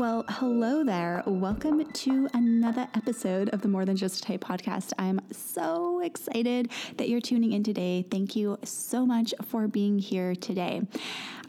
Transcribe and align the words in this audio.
Well, 0.00 0.24
hello 0.30 0.82
there. 0.82 1.22
Welcome 1.26 1.84
to 1.84 2.28
another 2.32 2.88
episode 2.94 3.50
of 3.50 3.60
the 3.60 3.68
More 3.68 3.84
Than 3.84 3.96
Just 3.96 4.24
a 4.24 4.26
Type 4.28 4.40
podcast. 4.40 4.94
I'm 4.98 5.20
so 5.30 6.00
excited 6.00 6.70
that 6.96 7.10
you're 7.10 7.20
tuning 7.20 7.52
in 7.52 7.62
today. 7.62 8.06
Thank 8.10 8.34
you 8.34 8.56
so 8.64 9.04
much 9.04 9.34
for 9.44 9.68
being 9.68 9.98
here 9.98 10.34
today. 10.34 10.80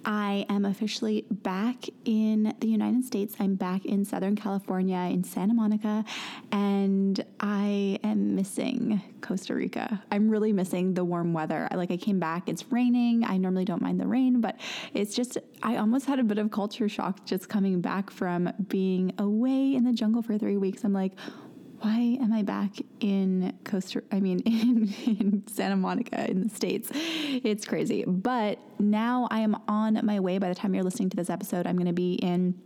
I 0.05 0.45
am 0.49 0.65
officially 0.65 1.25
back 1.29 1.85
in 2.05 2.55
the 2.59 2.67
United 2.67 3.05
States. 3.05 3.35
I'm 3.39 3.55
back 3.55 3.85
in 3.85 4.03
Southern 4.03 4.35
California, 4.35 4.97
in 4.97 5.23
Santa 5.23 5.53
Monica, 5.53 6.03
and 6.51 7.23
I 7.39 7.99
am 8.03 8.35
missing 8.35 9.01
Costa 9.21 9.53
Rica. 9.53 10.03
I'm 10.11 10.29
really 10.29 10.53
missing 10.53 10.93
the 10.93 11.05
warm 11.05 11.33
weather. 11.33 11.67
Like, 11.73 11.91
I 11.91 11.97
came 11.97 12.19
back, 12.19 12.49
it's 12.49 12.71
raining. 12.71 13.23
I 13.23 13.37
normally 13.37 13.65
don't 13.65 13.81
mind 13.81 13.99
the 13.99 14.07
rain, 14.07 14.41
but 14.41 14.59
it's 14.93 15.15
just, 15.15 15.37
I 15.61 15.77
almost 15.77 16.05
had 16.05 16.19
a 16.19 16.23
bit 16.23 16.37
of 16.37 16.51
culture 16.51 16.89
shock 16.89 17.25
just 17.25 17.49
coming 17.49 17.81
back 17.81 18.09
from 18.09 18.51
being 18.67 19.13
away 19.17 19.75
in 19.75 19.83
the 19.83 19.93
jungle 19.93 20.21
for 20.21 20.37
three 20.37 20.57
weeks. 20.57 20.83
I'm 20.83 20.93
like, 20.93 21.13
why 21.81 22.17
am 22.21 22.31
I 22.31 22.43
back 22.43 22.73
in 22.99 23.57
Costa? 23.63 24.03
I 24.11 24.19
mean, 24.19 24.39
in, 24.45 24.93
in, 25.05 25.43
Santa 25.47 25.75
Monica 25.75 26.29
in 26.29 26.43
the 26.43 26.49
States. 26.49 26.89
It's 26.93 27.65
crazy. 27.65 28.03
But 28.05 28.59
now 28.79 29.27
I 29.31 29.39
am 29.39 29.57
on 29.67 29.99
my 30.03 30.19
way. 30.19 30.37
By 30.37 30.49
the 30.49 30.55
time 30.55 30.75
you're 30.75 30.83
listening 30.83 31.09
to 31.09 31.17
this 31.17 31.29
episode, 31.29 31.65
I'm 31.65 31.75
going 31.75 31.87
to 31.87 31.93
be 31.93 32.13
in 32.13 32.59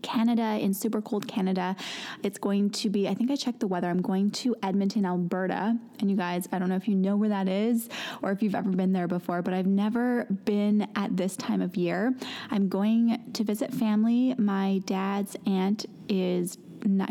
Canada, 0.00 0.58
in 0.58 0.72
super 0.72 1.02
cold 1.02 1.28
Canada. 1.28 1.76
It's 2.22 2.38
going 2.38 2.70
to 2.70 2.88
be, 2.88 3.08
I 3.08 3.14
think 3.14 3.30
I 3.30 3.36
checked 3.36 3.60
the 3.60 3.66
weather. 3.66 3.88
I'm 3.88 4.00
going 4.00 4.30
to 4.30 4.56
Edmonton, 4.62 5.04
Alberta. 5.04 5.76
And 6.00 6.10
you 6.10 6.16
guys, 6.16 6.48
I 6.50 6.58
don't 6.58 6.70
know 6.70 6.76
if 6.76 6.88
you 6.88 6.94
know 6.94 7.14
where 7.16 7.28
that 7.28 7.48
is 7.48 7.90
or 8.22 8.32
if 8.32 8.42
you've 8.42 8.54
ever 8.54 8.70
been 8.70 8.92
there 8.92 9.06
before, 9.06 9.42
but 9.42 9.52
I've 9.52 9.66
never 9.66 10.24
been 10.24 10.88
at 10.96 11.16
this 11.16 11.36
time 11.36 11.60
of 11.60 11.76
year. 11.76 12.14
I'm 12.50 12.68
going 12.68 13.22
to 13.34 13.44
visit 13.44 13.72
family. 13.72 14.34
My 14.38 14.80
dad's 14.86 15.36
aunt 15.46 15.84
is 16.08 16.56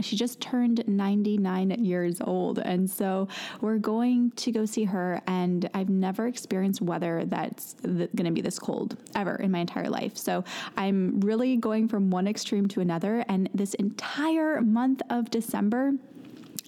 she 0.01 0.15
just 0.15 0.39
turned 0.39 0.83
99 0.87 1.71
years 1.83 2.21
old. 2.21 2.59
And 2.59 2.89
so 2.89 3.27
we're 3.61 3.77
going 3.77 4.31
to 4.31 4.51
go 4.51 4.65
see 4.65 4.83
her. 4.85 5.21
And 5.27 5.69
I've 5.73 5.89
never 5.89 6.27
experienced 6.27 6.81
weather 6.81 7.25
that's 7.25 7.75
going 7.83 8.25
to 8.25 8.31
be 8.31 8.41
this 8.41 8.59
cold 8.59 8.97
ever 9.15 9.35
in 9.35 9.51
my 9.51 9.59
entire 9.59 9.89
life. 9.89 10.17
So 10.17 10.43
I'm 10.77 11.19
really 11.21 11.57
going 11.57 11.87
from 11.87 12.09
one 12.09 12.27
extreme 12.27 12.67
to 12.69 12.81
another. 12.81 13.23
And 13.27 13.49
this 13.53 13.73
entire 13.75 14.61
month 14.61 15.01
of 15.09 15.29
December, 15.29 15.93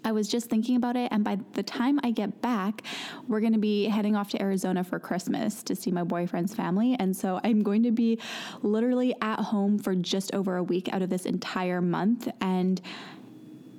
I 0.03 0.11
was 0.11 0.27
just 0.27 0.49
thinking 0.49 0.75
about 0.75 0.95
it, 0.95 1.09
and 1.11 1.23
by 1.23 1.37
the 1.53 1.63
time 1.63 1.99
I 2.03 2.11
get 2.11 2.41
back, 2.41 2.83
we're 3.27 3.39
going 3.39 3.53
to 3.53 3.59
be 3.59 3.85
heading 3.85 4.15
off 4.15 4.29
to 4.31 4.41
Arizona 4.41 4.83
for 4.83 4.99
Christmas 4.99 5.63
to 5.63 5.75
see 5.75 5.91
my 5.91 6.03
boyfriend's 6.03 6.53
family. 6.53 6.95
And 6.99 7.15
so 7.15 7.39
I'm 7.43 7.63
going 7.63 7.83
to 7.83 7.91
be 7.91 8.19
literally 8.61 9.15
at 9.21 9.39
home 9.39 9.79
for 9.79 9.95
just 9.95 10.33
over 10.33 10.57
a 10.57 10.63
week 10.63 10.93
out 10.93 11.01
of 11.01 11.09
this 11.09 11.25
entire 11.25 11.81
month. 11.81 12.27
And 12.41 12.81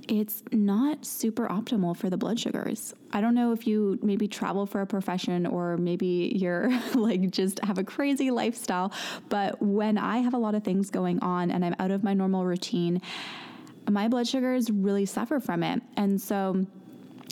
it's 0.09 0.43
not 0.53 1.05
super 1.05 1.47
optimal 1.49 1.97
for 1.97 2.11
the 2.11 2.17
blood 2.17 2.39
sugars. 2.39 2.95
I 3.13 3.21
don't 3.21 3.35
know 3.35 3.53
if 3.53 3.67
you 3.67 3.99
maybe 4.03 4.29
travel 4.29 4.67
for 4.67 4.81
a 4.81 4.87
profession 4.87 5.47
or 5.47 5.77
maybe 5.77 6.33
you're 6.35 6.71
like 6.95 7.31
just 7.31 7.63
have 7.65 7.79
a 7.79 7.85
crazy 7.85 8.31
lifestyle, 8.31 8.93
but 9.29 9.61
when 9.63 9.99
I 9.99 10.19
have 10.19 10.35
a 10.35 10.39
lot 10.39 10.55
of 10.55 10.65
things 10.65 10.91
going 10.91 11.21
on 11.21 11.51
and 11.51 11.65
I'm 11.65 11.75
out 11.79 11.91
of 11.91 12.03
my 12.05 12.15
normal 12.15 12.45
routine, 12.45 13.01
my 13.89 14.09
blood 14.09 14.27
sugars 14.27 14.71
really 14.71 15.07
suffer 15.07 15.41
from 15.41 15.63
it. 15.63 15.83
And 15.97 16.21
so 16.21 16.67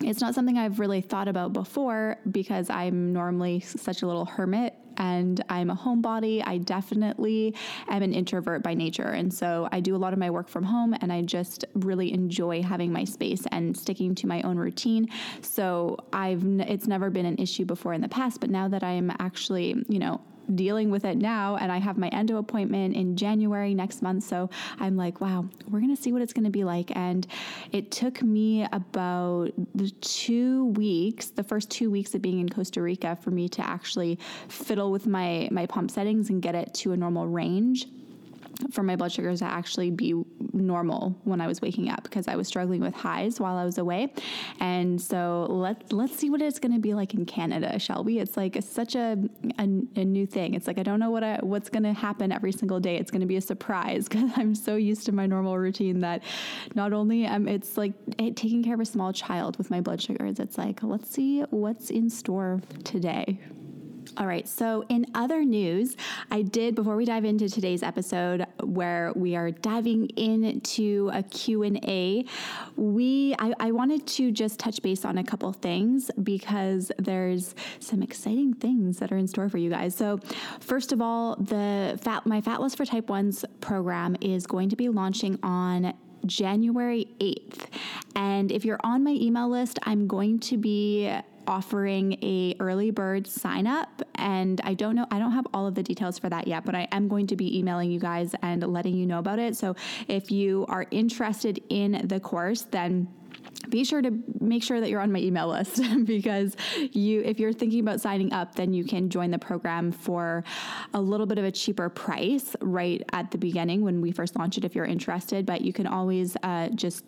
it's 0.03 0.21
not 0.21 0.35
something 0.35 0.59
I've 0.59 0.81
really 0.81 1.01
thought 1.01 1.29
about 1.29 1.53
before 1.53 2.17
because 2.31 2.71
I'm 2.71 3.13
normally 3.13 3.61
such 3.61 4.03
a 4.03 4.07
little 4.07 4.25
hermit 4.25 4.75
and 4.99 5.43
I'm 5.49 5.71
a 5.71 5.77
homebody. 5.77 6.43
I 6.47 6.59
definitely 6.59 7.55
am 7.89 8.03
an 8.03 8.13
introvert 8.13 8.63
by 8.63 8.75
nature. 8.75 9.09
And 9.09 9.33
so 9.33 9.69
I 9.73 9.81
do 9.81 9.97
a 9.97 9.99
lot 9.99 10.13
of 10.13 10.19
my 10.19 10.31
work 10.31 10.49
from 10.49 10.65
home 10.65 10.95
and 11.01 11.13
I 11.13 11.23
just 11.23 11.65
really 11.75 12.13
enjoy 12.13 12.63
having 12.63 12.93
my 12.93 13.05
space 13.05 13.45
and 13.53 13.77
sticking 13.77 14.15
to 14.17 14.27
my 14.27 14.43
own 14.43 14.57
routine. 14.57 15.09
So 15.41 15.99
I've 16.13 16.45
it's 16.61 16.87
never 16.87 17.11
been 17.11 17.27
an 17.27 17.37
issue 17.39 17.65
before 17.65 17.95
in 17.95 18.01
the 18.01 18.09
past, 18.09 18.41
but 18.41 18.51
now 18.51 18.69
that 18.69 18.83
I 18.83 18.93
am 18.93 19.11
actually, 19.19 19.83
you 19.89 19.99
know, 19.99 20.21
dealing 20.55 20.91
with 20.91 21.05
it 21.05 21.17
now 21.17 21.57
and 21.57 21.71
I 21.71 21.79
have 21.79 21.99
my 21.99 22.09
endo 22.09 22.37
appointment 22.37 22.95
in 22.95 23.17
January 23.17 23.75
next 23.75 24.03
month. 24.03 24.25
So 24.25 24.51
I'm 24.79 24.97
like, 24.97 25.21
wow, 25.21 25.47
we're 25.69 25.81
going 25.81 25.95
to 25.95 26.01
see 26.01 26.13
what 26.13 26.23
it's 26.23 26.33
going 26.33 26.45
to 26.45 26.51
be 26.51 26.65
like. 26.65 26.95
And 26.97 27.27
it 27.73 27.91
took 27.91 28.23
me 28.23 28.67
about 28.73 29.53
the 29.75 29.91
two 30.01 30.67
weeks, 30.67 31.29
the 31.29 31.45
first 31.45 31.71
two 31.71 31.91
weeks 31.91 32.15
of 32.15 32.23
being 32.23 32.41
in 32.41 32.49
Costa 32.49 32.83
Rica 32.83 33.17
for 33.17 33.31
me 33.31 33.49
to 33.51 33.67
actually 33.67 34.19
fiddle 34.49 34.91
with 34.91 35.07
my, 35.07 35.49
my 35.51 35.67
pump 35.67 35.91
settings 35.91 36.31
and 36.31 36.43
get 36.43 36.55
it 36.55 36.75
to 36.75 36.93
a 36.93 36.97
normal 36.97 37.27
range 37.27 37.87
for 38.71 38.83
my 38.83 38.97
blood 38.97 39.13
sugars 39.13 39.41
to 39.41 39.45
actually 39.45 39.91
be 39.91 40.22
normal 40.53 41.17
when 41.25 41.41
I 41.41 41.47
was 41.47 41.61
waking 41.61 41.89
up 41.89 42.03
because 42.03 42.29
I 42.29 42.37
was 42.37 42.47
struggling 42.47 42.81
with 42.81 42.95
highs 42.95 43.41
while 43.41 43.57
I 43.57 43.65
was 43.65 43.79
away. 43.79 44.13
And 44.61 45.01
so 45.01 45.47
let's 45.49 45.93
let's 45.93 46.17
see 46.17 46.31
what 46.31 46.43
it's 46.43 46.59
going 46.59 46.75
to 46.75 46.81
be 46.81 46.95
like 46.95 47.15
in 47.15 47.25
Canada, 47.25 47.79
shall 47.79 48.05
we? 48.05 48.19
It's 48.19 48.37
like 48.37 48.57
such 48.63 48.95
a, 48.95 49.19
a, 49.59 49.63
a 49.63 50.05
new 50.05 50.27
thing. 50.27 50.55
It's 50.55 50.67
like 50.67 50.79
I 50.79 50.83
don't 50.83 51.01
know 51.01 51.11
what 51.11 51.25
I, 51.25 51.39
what's 51.43 51.69
going 51.69 51.85
to 51.85 51.93
happen 51.93 52.33
every 52.33 52.53
single 52.53 52.81
day. 52.81 52.97
It's 52.97 53.11
going 53.11 53.21
to 53.21 53.27
be 53.27 53.37
a 53.37 53.41
surprise 53.41 54.09
because 54.09 54.31
I'm 54.37 54.55
so 54.55 54.77
used 54.77 55.07
to 55.07 55.13
my 55.13 55.27
normal 55.27 55.59
routine 55.59 56.01
that 56.01 56.23
not 56.75 56.93
only 56.93 57.25
am 57.25 57.49
it's 57.49 57.77
like 57.77 57.93
eh, 58.19 58.31
taking 58.35 58.63
care 58.63 58.75
of 58.75 58.81
a 58.81 58.85
small 58.85 59.13
child 59.13 59.59
with 59.59 59.71
my 59.71 59.81
blood 59.81 60.01
sugars. 60.01 60.39
It's 60.39 60.59
like 60.59 60.83
let's 60.83 61.11
see 61.11 61.43
what's 61.51 61.91
in 61.91 62.11
store 62.11 62.61
today. 62.85 63.41
All 64.19 64.27
right. 64.27 64.47
So, 64.47 64.85
in 64.89 65.07
other 65.15 65.43
news, 65.43 65.97
I 66.31 66.43
did 66.43 66.75
before 66.75 66.97
we 66.97 67.07
dive 67.07 67.25
into 67.25 67.49
today's 67.49 67.83
episode 67.83 68.47
where 68.63 69.11
we 69.17 69.37
are 69.37 69.51
diving 69.51 70.09
into 70.17 71.11
a 71.15 71.23
Q&A, 71.23 72.25
we 72.77 73.35
I, 73.39 73.55
I 73.59 73.71
wanted 73.71 74.07
to 74.09 74.31
just 74.31 74.59
touch 74.59 74.83
base 74.83 75.07
on 75.07 75.17
a 75.17 75.25
couple 75.25 75.51
things 75.55 76.11
because 76.23 76.93
there's 76.99 77.55
some 77.81 78.03
exciting 78.03 78.53
things 78.53 78.99
that 78.99 79.13
are 79.13 79.17
in 79.17 79.27
store 79.27 79.49
for 79.49 79.59
you 79.59 79.71
guys. 79.71 79.95
So, 79.95 80.21
first 80.61 80.93
of 80.93 81.01
all, 81.01 81.37
the 81.37 81.99
fat 82.03 82.27
my 82.27 82.43
Fat 82.43 82.61
Loss 82.61 82.75
for 82.75 82.85
Type 82.85 83.07
1s 83.07 83.45
program 83.61 84.17
is 84.21 84.47
going 84.47 84.69
to 84.69 84.77
be 84.77 84.91
launching 84.91 85.39
on 85.43 85.95
January 86.27 87.09
8th. 87.19 87.67
And 88.15 88.53
if 88.53 88.65
you're 88.65 88.81
on 88.85 89.03
my 89.05 89.13
email 89.13 89.49
list, 89.49 89.79
I'm 89.85 90.07
going 90.07 90.39
to 90.41 90.57
be 90.57 91.13
offering 91.47 92.15
a 92.23 92.55
early 92.61 92.91
bird 92.91 93.27
sign 93.27 93.67
up 93.67 94.03
and 94.17 94.61
I 94.65 94.75
don't 94.75 94.95
know 94.95 95.07
I 95.11 95.19
don't 95.19 95.33
have 95.33 95.47
all 95.53 95.67
of 95.67 95.75
the 95.75 95.83
details 95.83 96.19
for 96.19 96.29
that 96.29 96.47
yet 96.47 96.65
but 96.65 96.75
I 96.75 96.89
am 96.93 97.09
going 97.09 97.27
to 97.29 97.37
be 97.37 97.59
emailing 97.59 97.91
you 97.91 98.01
guys 98.01 98.35
and 98.43 98.63
letting 98.63 98.95
you 98.95 99.07
know 99.07 99.19
about 99.19 99.39
it. 99.39 99.57
So 99.57 99.77
if 100.09 100.31
you 100.31 100.67
are 100.69 100.87
interested 100.91 101.63
in 101.69 102.07
the 102.07 102.21
course 102.21 102.63
then 102.71 103.09
be 103.69 103.85
sure 103.85 104.03
to 104.03 104.13
make 104.41 104.63
sure 104.63 104.81
that 104.81 104.91
you're 104.91 105.01
on 105.01 105.13
my 105.13 105.21
email 105.21 105.49
list 105.49 105.81
because 106.05 106.57
you 106.93 107.23
if 107.25 107.39
you're 107.39 107.53
thinking 107.53 107.81
about 107.81 108.01
signing 108.01 108.33
up 108.33 108.55
then 108.55 108.73
you 108.73 108.85
can 108.85 109.09
join 109.09 109.31
the 109.31 109.39
program 109.39 109.93
for 109.93 110.45
a 110.95 111.01
little 111.01 111.27
bit 111.27 111.39
of 111.39 111.45
a 111.45 111.53
cheaper 111.53 111.89
price 111.89 112.57
right 112.61 113.03
at 113.13 113.31
the 113.31 113.39
beginning 113.39 113.83
when 113.83 114.01
we 114.01 114.11
first 114.11 114.37
launch 114.37 114.59
it 114.59 114.65
if 114.65 114.75
you're 114.75 114.85
interested 114.85 115.47
but 115.47 115.61
you 115.61 115.73
can 115.73 115.87
always 115.87 116.37
uh, 116.43 116.69
just 116.71 117.05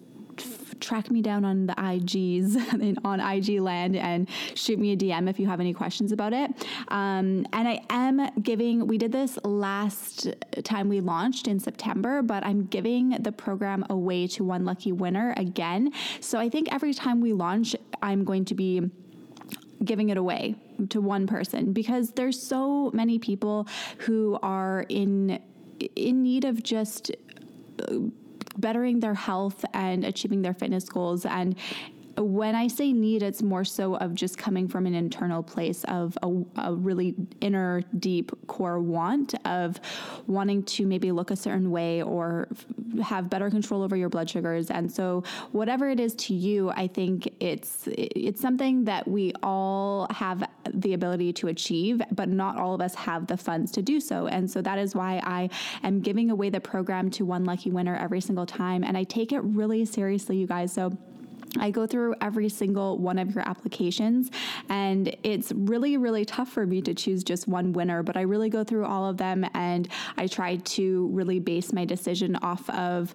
track 0.81 1.11
me 1.11 1.23
down 1.23 1.44
on 1.44 1.67
the 1.67 1.75
IGs 1.75 2.99
on 3.05 3.21
IG 3.21 3.61
land 3.61 3.97
and 3.97 4.29
shoot 4.55 4.79
me 4.79 4.93
a 4.93 4.97
DM 4.97 5.29
if 5.29 5.38
you 5.38 5.47
have 5.47 5.61
any 5.61 5.73
questions 5.73 6.12
about 6.12 6.32
it. 6.32 6.50
Um, 6.88 7.47
and 7.53 7.69
I 7.69 7.81
am 7.91 8.29
giving, 8.43 8.87
we 8.87 8.99
did 8.99 9.12
this 9.12 9.38
last 9.44 10.29
time 10.65 10.88
we 10.88 11.00
launched 11.00 11.49
in 11.49 11.59
September, 11.59 12.23
but 12.23 12.44
I'm 12.44 12.67
giving 12.67 13.11
the 13.11 13.32
program 13.32 13.85
away 13.91 14.26
to 14.29 14.44
one 14.44 14.65
lucky 14.65 14.93
winner 14.93 15.35
again. 15.37 15.93
So 16.21 16.38
I 16.38 16.49
think 16.49 16.73
every 16.73 16.94
time 16.94 17.21
we 17.21 17.32
launch, 17.32 17.76
I'm 18.03 18.25
going 18.25 18.44
to 18.47 18.55
be 18.55 18.91
giving 19.85 20.09
it 20.09 20.17
away 20.17 20.56
to 20.88 21.00
one 21.00 21.26
person 21.26 21.73
because 21.73 22.12
there's 22.12 22.41
so 22.41 22.91
many 22.93 23.19
people 23.19 23.69
who 23.99 24.38
are 24.43 24.87
in 24.88 25.41
in 25.97 26.23
need 26.23 26.44
of 26.44 26.62
just 26.62 27.11
bettering 28.58 29.00
their 29.00 29.14
health 29.14 29.64
and 29.72 30.04
achieving 30.04 30.42
their 30.42 30.54
fitness 30.54 30.88
goals. 30.88 31.26
And 31.26 31.56
when 32.16 32.55
I 32.55 32.69
say 32.69 32.93
need, 32.93 33.22
it's 33.22 33.43
more 33.43 33.64
so 33.64 33.96
of 33.96 34.14
just 34.14 34.38
coming 34.38 34.69
from 34.69 34.87
an 34.87 34.94
internal 34.94 35.43
place 35.43 35.84
of 35.84 36.16
a, 36.22 36.31
a, 36.56 36.75
really 36.75 37.14
inner, 37.40 37.82
deep 37.99 38.31
core 38.46 38.81
want 38.81 39.34
of 39.46 39.81
wanting 40.26 40.62
to 40.64 40.87
maybe 40.87 41.12
look 41.12 41.31
a 41.31 41.37
certain 41.37 41.70
way 41.70 42.02
or 42.02 42.49
have 43.02 43.28
better 43.28 43.50
control 43.50 43.82
over 43.82 43.96
your 43.96 44.08
blood 44.08 44.28
sugars. 44.31 44.70
And 44.70 44.90
so, 44.90 45.25
whatever 45.52 45.88
it 45.90 45.99
is 45.99 46.14
to 46.16 46.34
you, 46.34 46.70
I 46.70 46.87
think 46.87 47.32
it's 47.40 47.88
it's 47.88 48.40
something 48.40 48.84
that 48.84 49.08
we 49.08 49.32
all 49.43 50.06
have 50.11 50.49
the 50.72 50.94
ability 50.94 51.32
to 51.34 51.49
achieve, 51.49 52.02
but 52.12 52.28
not 52.28 52.56
all 52.56 52.75
of 52.75 52.81
us 52.81 52.94
have 52.94 53.26
the 53.26 53.37
funds 53.37 53.72
to 53.72 53.82
do 53.82 54.00
so. 54.00 54.26
And 54.26 54.50
so 54.50 54.62
that 54.62 54.78
is 54.78 54.94
why 54.94 55.20
I 55.25 55.50
am 55.82 56.00
giving 56.00 56.31
away 56.31 56.50
the 56.50 56.61
program 56.61 57.11
to 57.12 57.25
one 57.25 57.44
lucky 57.44 57.70
winner 57.70 57.96
every 57.96 58.20
single 58.20 58.46
time, 58.46 58.84
and 58.84 58.96
I 58.96 59.05
take 59.05 59.32
it 59.32 59.40
really 59.40 59.84
seriously, 59.84 60.37
you 60.37 60.46
guys. 60.46 60.72
So 60.72 60.96
I 61.58 61.70
go 61.70 61.86
through 61.86 62.14
every 62.20 62.48
single 62.48 62.98
one 62.98 63.18
of 63.18 63.34
your 63.34 63.46
applications, 63.48 64.30
and 64.68 65.14
it's 65.22 65.52
really, 65.52 65.96
really 65.96 66.24
tough 66.24 66.48
for 66.48 66.66
me 66.66 66.82
to 66.82 66.94
choose 66.94 67.24
just 67.24 67.48
one 67.48 67.72
winner. 67.72 68.02
But 68.02 68.16
I 68.16 68.22
really 68.22 68.50
go 68.50 68.64
through 68.64 68.84
all 68.84 69.08
of 69.08 69.16
them 69.16 69.46
and 69.54 69.88
I 70.16 70.26
try 70.26 70.56
to 70.56 71.08
really 71.08 71.38
base 71.38 71.72
my 71.72 71.84
decision 71.84 72.36
off 72.36 72.68
of 72.70 73.14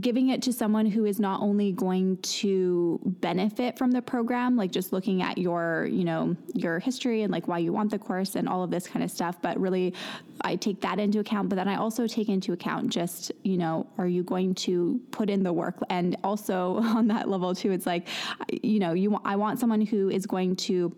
giving 0.00 0.28
it 0.28 0.42
to 0.42 0.52
someone 0.52 0.86
who 0.86 1.04
is 1.04 1.18
not 1.18 1.40
only 1.40 1.72
going 1.72 2.16
to 2.18 3.00
benefit 3.04 3.78
from 3.78 3.90
the 3.90 4.02
program 4.02 4.56
like 4.56 4.70
just 4.70 4.92
looking 4.92 5.22
at 5.22 5.38
your 5.38 5.88
you 5.90 6.04
know 6.04 6.36
your 6.54 6.78
history 6.78 7.22
and 7.22 7.32
like 7.32 7.48
why 7.48 7.58
you 7.58 7.72
want 7.72 7.90
the 7.90 7.98
course 7.98 8.34
and 8.34 8.48
all 8.48 8.62
of 8.62 8.70
this 8.70 8.86
kind 8.86 9.02
of 9.04 9.10
stuff 9.10 9.40
but 9.40 9.58
really 9.58 9.94
I 10.42 10.56
take 10.56 10.80
that 10.82 10.98
into 10.98 11.20
account 11.20 11.48
but 11.48 11.56
then 11.56 11.68
I 11.68 11.76
also 11.76 12.06
take 12.06 12.28
into 12.28 12.52
account 12.52 12.90
just 12.90 13.32
you 13.42 13.56
know 13.56 13.86
are 13.98 14.06
you 14.06 14.22
going 14.22 14.54
to 14.56 15.00
put 15.10 15.30
in 15.30 15.42
the 15.42 15.52
work? 15.52 15.78
And 15.90 16.16
also 16.24 16.76
on 16.82 17.08
that 17.08 17.28
level 17.28 17.54
too 17.54 17.72
it's 17.72 17.86
like 17.86 18.08
you 18.50 18.78
know 18.78 18.92
you 18.92 19.18
I 19.24 19.36
want 19.36 19.58
someone 19.58 19.80
who 19.80 20.10
is 20.10 20.26
going 20.26 20.56
to 20.56 20.94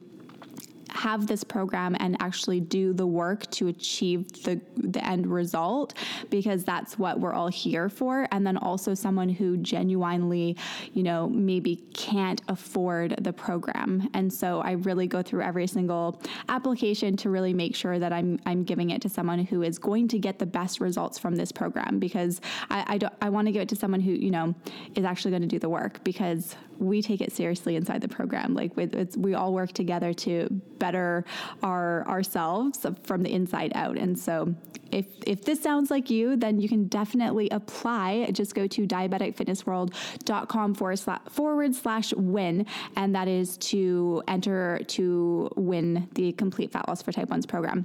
have 0.97 1.27
this 1.27 1.45
program 1.45 1.97
and 2.01 2.17
actually 2.21 2.61
do 2.61 2.93
the 2.93 3.07
work 3.07 3.49
to 3.51 3.69
achieve 3.69 4.33
the 4.43 4.61
the 4.77 5.05
end 5.05 5.27
result 5.27 5.95
because 6.31 6.65
that's 6.65 6.99
what 6.99 7.21
we're 7.21 7.33
all 7.33 7.49
here 7.49 7.89
for. 7.89 8.27
And 8.33 8.47
then 8.47 8.57
also 8.57 8.95
someone 8.95 9.29
who 9.29 9.57
genuinely 9.59 10.57
you 10.93 11.03
know 11.03 11.29
maybe 11.29 11.77
can't 11.95 12.41
afford 12.49 13.17
the 13.23 13.33
program. 13.33 14.09
And 14.15 14.33
so 14.33 14.61
I 14.61 14.73
really 14.73 15.07
go 15.07 15.23
through 15.23 15.43
every 15.43 15.67
single 15.67 16.21
application 16.49 17.17
to 17.19 17.31
really 17.31 17.53
make 17.53 17.77
sure 17.77 17.99
that 17.99 18.13
I'm 18.13 18.39
I'm 18.47 18.65
giving 18.65 18.91
it 18.91 19.03
to 19.03 19.09
someone 19.09 19.41
who 19.45 19.63
is 19.63 19.79
going 19.79 20.09
to 20.09 20.19
get 20.19 20.39
the 20.39 20.47
best 20.47 20.81
results 20.81 21.19
from 21.19 21.37
this 21.37 21.53
program 21.53 21.99
because 21.99 22.41
I 22.71 22.85
I, 22.89 22.99
don't, 22.99 23.13
I 23.21 23.29
want 23.29 23.47
to 23.47 23.53
give 23.53 23.63
it 23.63 23.69
to 23.71 23.77
someone 23.77 24.01
who 24.01 24.13
you 24.13 24.31
know 24.31 24.55
is 24.95 25.05
actually 25.05 25.33
going 25.33 25.43
to 25.43 25.49
do 25.49 25.59
the 25.59 25.69
work 25.69 26.03
because 26.05 26.57
we 26.79 27.03
take 27.03 27.21
it 27.21 27.33
seriously 27.33 27.77
inside 27.77 28.01
the 28.01 28.09
program. 28.09 28.55
Like 28.55 28.73
we 29.17 29.35
all 29.35 29.53
work 29.53 29.73
together 29.73 30.13
to 30.13 30.49
better 30.79 31.25
our 31.63 32.07
ourselves 32.07 32.85
from 33.03 33.23
the 33.23 33.33
inside 33.33 33.73
out. 33.75 33.97
And 33.97 34.19
so 34.19 34.55
if 34.93 35.07
if 35.27 35.45
this 35.45 35.61
sounds 35.63 35.91
like 35.91 36.11
you, 36.11 36.37
then 36.37 36.61
you 36.61 36.69
can 36.69 36.87
definitely 36.87 37.49
apply. 37.51 38.31
Just 38.33 38.55
go 38.55 38.67
to 38.67 38.87
diabeticfitnessworld.com 38.87 40.75
forward 40.75 40.99
slash, 40.99 41.21
forward 41.31 41.75
slash 41.75 42.13
win, 42.15 42.67
and 42.97 43.15
that 43.15 43.29
is 43.29 43.57
to 43.59 44.23
enter 44.29 44.81
to 44.89 45.51
win 45.57 46.09
the 46.15 46.33
complete 46.33 46.73
fat 46.73 46.87
loss 46.89 47.03
for 47.03 47.13
type 47.13 47.29
1's 47.29 47.47
program 47.47 47.85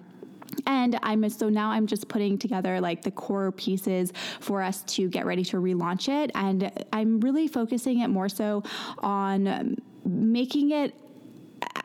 and 0.68 1.00
i'm 1.04 1.28
so 1.30 1.50
now 1.50 1.72
i'm 1.72 1.88
just 1.88 2.08
putting 2.08 2.38
together 2.38 2.80
like 2.82 3.02
the 3.02 3.12
core 3.12 3.52
pieces 3.52 4.12
for 4.40 4.62
us 4.62 4.84
to 4.84 5.08
get 5.10 5.26
ready 5.26 5.44
to 5.44 5.58
relaunch 5.58 6.10
it. 6.10 6.32
And 6.36 6.72
i'm 6.94 7.20
really 7.20 7.48
focusing 7.48 8.00
it 8.00 8.08
more 8.08 8.30
so 8.30 8.64
on 9.00 9.48
um, 9.48 9.76
making 10.06 10.72
it 10.72 10.96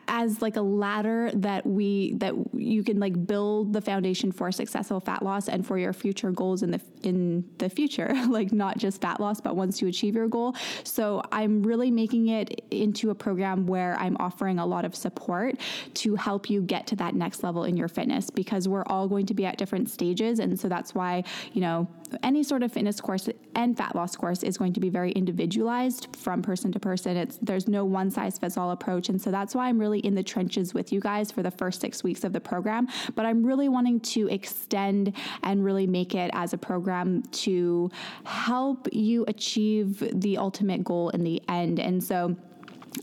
as 0.07 0.41
like 0.41 0.55
a 0.55 0.61
ladder 0.61 1.31
that 1.33 1.65
we 1.65 2.13
that 2.15 2.33
you 2.53 2.83
can 2.83 2.99
like 2.99 3.27
build 3.27 3.73
the 3.73 3.81
foundation 3.81 4.31
for 4.31 4.51
successful 4.51 4.99
fat 4.99 5.21
loss 5.23 5.47
and 5.49 5.65
for 5.65 5.77
your 5.77 5.93
future 5.93 6.31
goals 6.31 6.63
in 6.63 6.71
the 6.71 6.81
in 7.03 7.43
the 7.57 7.69
future. 7.69 8.13
Like 8.37 8.51
not 8.51 8.77
just 8.77 9.01
fat 9.01 9.19
loss 9.19 9.41
but 9.41 9.55
once 9.55 9.81
you 9.81 9.87
achieve 9.87 10.15
your 10.15 10.27
goal. 10.27 10.55
So 10.83 11.23
i'm 11.31 11.63
really 11.63 11.89
making 11.89 12.27
it 12.27 12.61
into 12.71 13.09
a 13.09 13.15
program 13.15 13.65
where 13.65 13.95
i'm 13.99 14.17
offering 14.19 14.59
a 14.59 14.65
lot 14.65 14.85
of 14.85 14.95
support 14.95 15.55
to 15.95 16.15
help 16.15 16.49
you 16.49 16.61
get 16.61 16.85
to 16.87 16.95
that 16.97 17.15
next 17.15 17.41
level 17.41 17.63
in 17.63 17.77
your 17.77 17.87
fitness 17.87 18.29
because 18.29 18.67
we're 18.67 18.85
all 18.85 19.07
going 19.07 19.25
to 19.25 19.33
be 19.33 19.45
at 19.45 19.57
different 19.57 19.89
stages. 19.89 20.39
And 20.39 20.59
so 20.59 20.67
that's 20.67 20.93
why 20.93 21.23
you 21.53 21.61
know 21.61 21.87
any 22.23 22.43
sort 22.43 22.63
of 22.63 22.71
fitness 22.71 22.99
course 23.01 23.29
and 23.55 23.77
fat 23.77 23.95
loss 23.95 24.15
course 24.15 24.43
is 24.43 24.57
going 24.57 24.73
to 24.73 24.79
be 24.79 24.89
very 24.89 25.11
individualized 25.11 26.15
from 26.15 26.41
person 26.41 26.71
to 26.71 26.79
person. 26.79 27.17
It's 27.17 27.37
there's 27.41 27.67
no 27.67 27.85
one 27.85 28.11
size 28.11 28.37
fits 28.37 28.57
all 28.57 28.71
approach. 28.71 29.09
And 29.09 29.21
so 29.21 29.31
that's 29.31 29.55
why 29.55 29.67
i'm 29.67 29.79
really 29.79 29.99
in 29.99 30.15
the 30.15 30.23
trenches 30.23 30.73
with 30.73 30.91
you 30.91 30.99
guys 30.99 31.31
for 31.31 31.43
the 31.43 31.51
first 31.51 31.81
six 31.81 32.03
weeks 32.03 32.23
of 32.23 32.33
the 32.33 32.39
program, 32.39 32.87
but 33.15 33.25
I'm 33.25 33.45
really 33.45 33.69
wanting 33.69 33.99
to 34.01 34.27
extend 34.27 35.13
and 35.43 35.63
really 35.63 35.87
make 35.87 36.15
it 36.15 36.31
as 36.33 36.53
a 36.53 36.57
program 36.57 37.23
to 37.23 37.89
help 38.25 38.87
you 38.91 39.25
achieve 39.27 40.03
the 40.21 40.37
ultimate 40.37 40.83
goal 40.83 41.09
in 41.09 41.23
the 41.23 41.41
end. 41.47 41.79
And 41.79 42.03
so, 42.03 42.35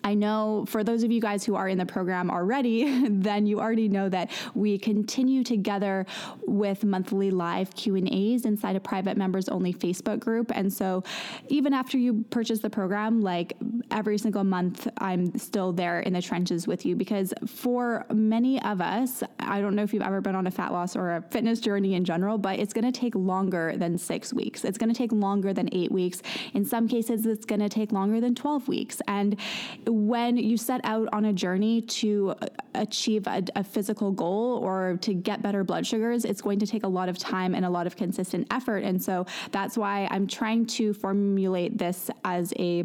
I 0.03 0.15
know 0.15 0.65
for 0.69 0.83
those 0.83 1.03
of 1.03 1.13
you 1.13 1.21
guys 1.21 1.45
who 1.45 1.55
are 1.55 1.69
in 1.69 1.79
the 1.79 1.87
program 1.87 2.31
already, 2.31 3.09
then 3.09 3.47
you 3.47 3.61
already 3.61 3.89
know 3.89 4.09
that 4.09 4.31
we 4.55 4.79
continue 4.79 5.45
together 5.45 6.07
with 6.47 6.85
monthly 6.85 7.31
live 7.31 7.75
Q&As 7.75 8.45
inside 8.45 8.77
a 8.77 8.81
private 8.81 9.17
members 9.17 9.49
only 9.49 9.73
Facebook 9.73 10.21
group. 10.21 10.51
And 10.55 10.73
so 10.73 11.05
even 11.49 11.73
after 11.73 11.99
you 11.99 12.25
purchase 12.31 12.61
the 12.61 12.71
program, 12.71 13.23
like 13.23 13.55
every 13.91 14.19
single 14.19 14.45
month 14.45 14.89
I'm 14.99 15.37
still 15.39 15.73
there 15.73 16.01
in 16.01 16.13
the 16.15 16.23
trenches 16.23 16.67
with 16.67 16.85
you 16.87 16.97
because 16.97 17.33
for 17.47 18.07
many 18.13 18.61
of 18.63 18.81
us, 18.81 19.23
I 19.39 19.61
don't 19.61 19.75
know 19.75 19.83
if 19.83 19.93
you've 19.93 20.03
ever 20.03 20.21
been 20.21 20.35
on 20.35 20.47
a 20.47 20.51
fat 20.51 20.73
loss 20.73 20.97
or 20.97 21.17
a 21.17 21.23
fitness 21.23 21.61
journey 21.61 21.95
in 21.95 22.05
general, 22.05 22.39
but 22.39 22.59
it's 22.59 22.73
going 22.73 22.91
to 22.91 22.99
take 22.99 23.15
longer 23.15 23.75
than 23.77 23.99
6 23.99 24.33
weeks. 24.33 24.65
It's 24.65 24.79
going 24.79 24.93
to 24.93 24.97
take 24.97 25.13
longer 25.13 25.53
than 25.53 25.69
8 25.73 25.93
weeks. 25.93 26.23
In 26.55 26.65
some 26.65 26.89
cases 26.89 27.27
it's 27.27 27.45
going 27.45 27.61
to 27.61 27.69
take 27.69 27.93
longer 27.93 28.21
than 28.21 28.35
12 28.35 28.69
weeks. 28.69 29.01
And 29.09 29.39
when 29.87 30.37
you 30.37 30.57
set 30.57 30.81
out 30.85 31.09
on 31.13 31.27
a 31.27 31.33
journey 31.33 31.81
to 31.83 32.35
uh, 32.41 32.47
achieve 32.75 33.27
a, 33.27 33.43
a, 33.57 33.65
physical 33.65 34.11
goal 34.11 34.59
or 34.63 34.99
to 35.01 35.15
get 35.15 35.43
better 35.43 35.65
blood 35.65 35.87
sugars, 35.87 36.25
it's 36.25 36.41
going 36.41 36.59
to 36.59 36.67
take 36.67 36.85
a 36.85 36.89
lot 36.89 37.09
of 37.09 37.19
time 37.19 37.55
and 37.55 37.65
a 37.65 37.71
lot 37.71 37.87
of 37.87 37.97
consistent 37.97 38.47
effort. 38.51 38.85
And 38.85 39.03
so 39.03 39.27
that's 39.53 39.77
why 39.77 40.09
I'm 40.11 40.27
trying 40.27 40.67
to 40.67 40.93
formulate 40.93 41.79
this 41.79 42.11
as 42.25 42.53
a 42.59 42.85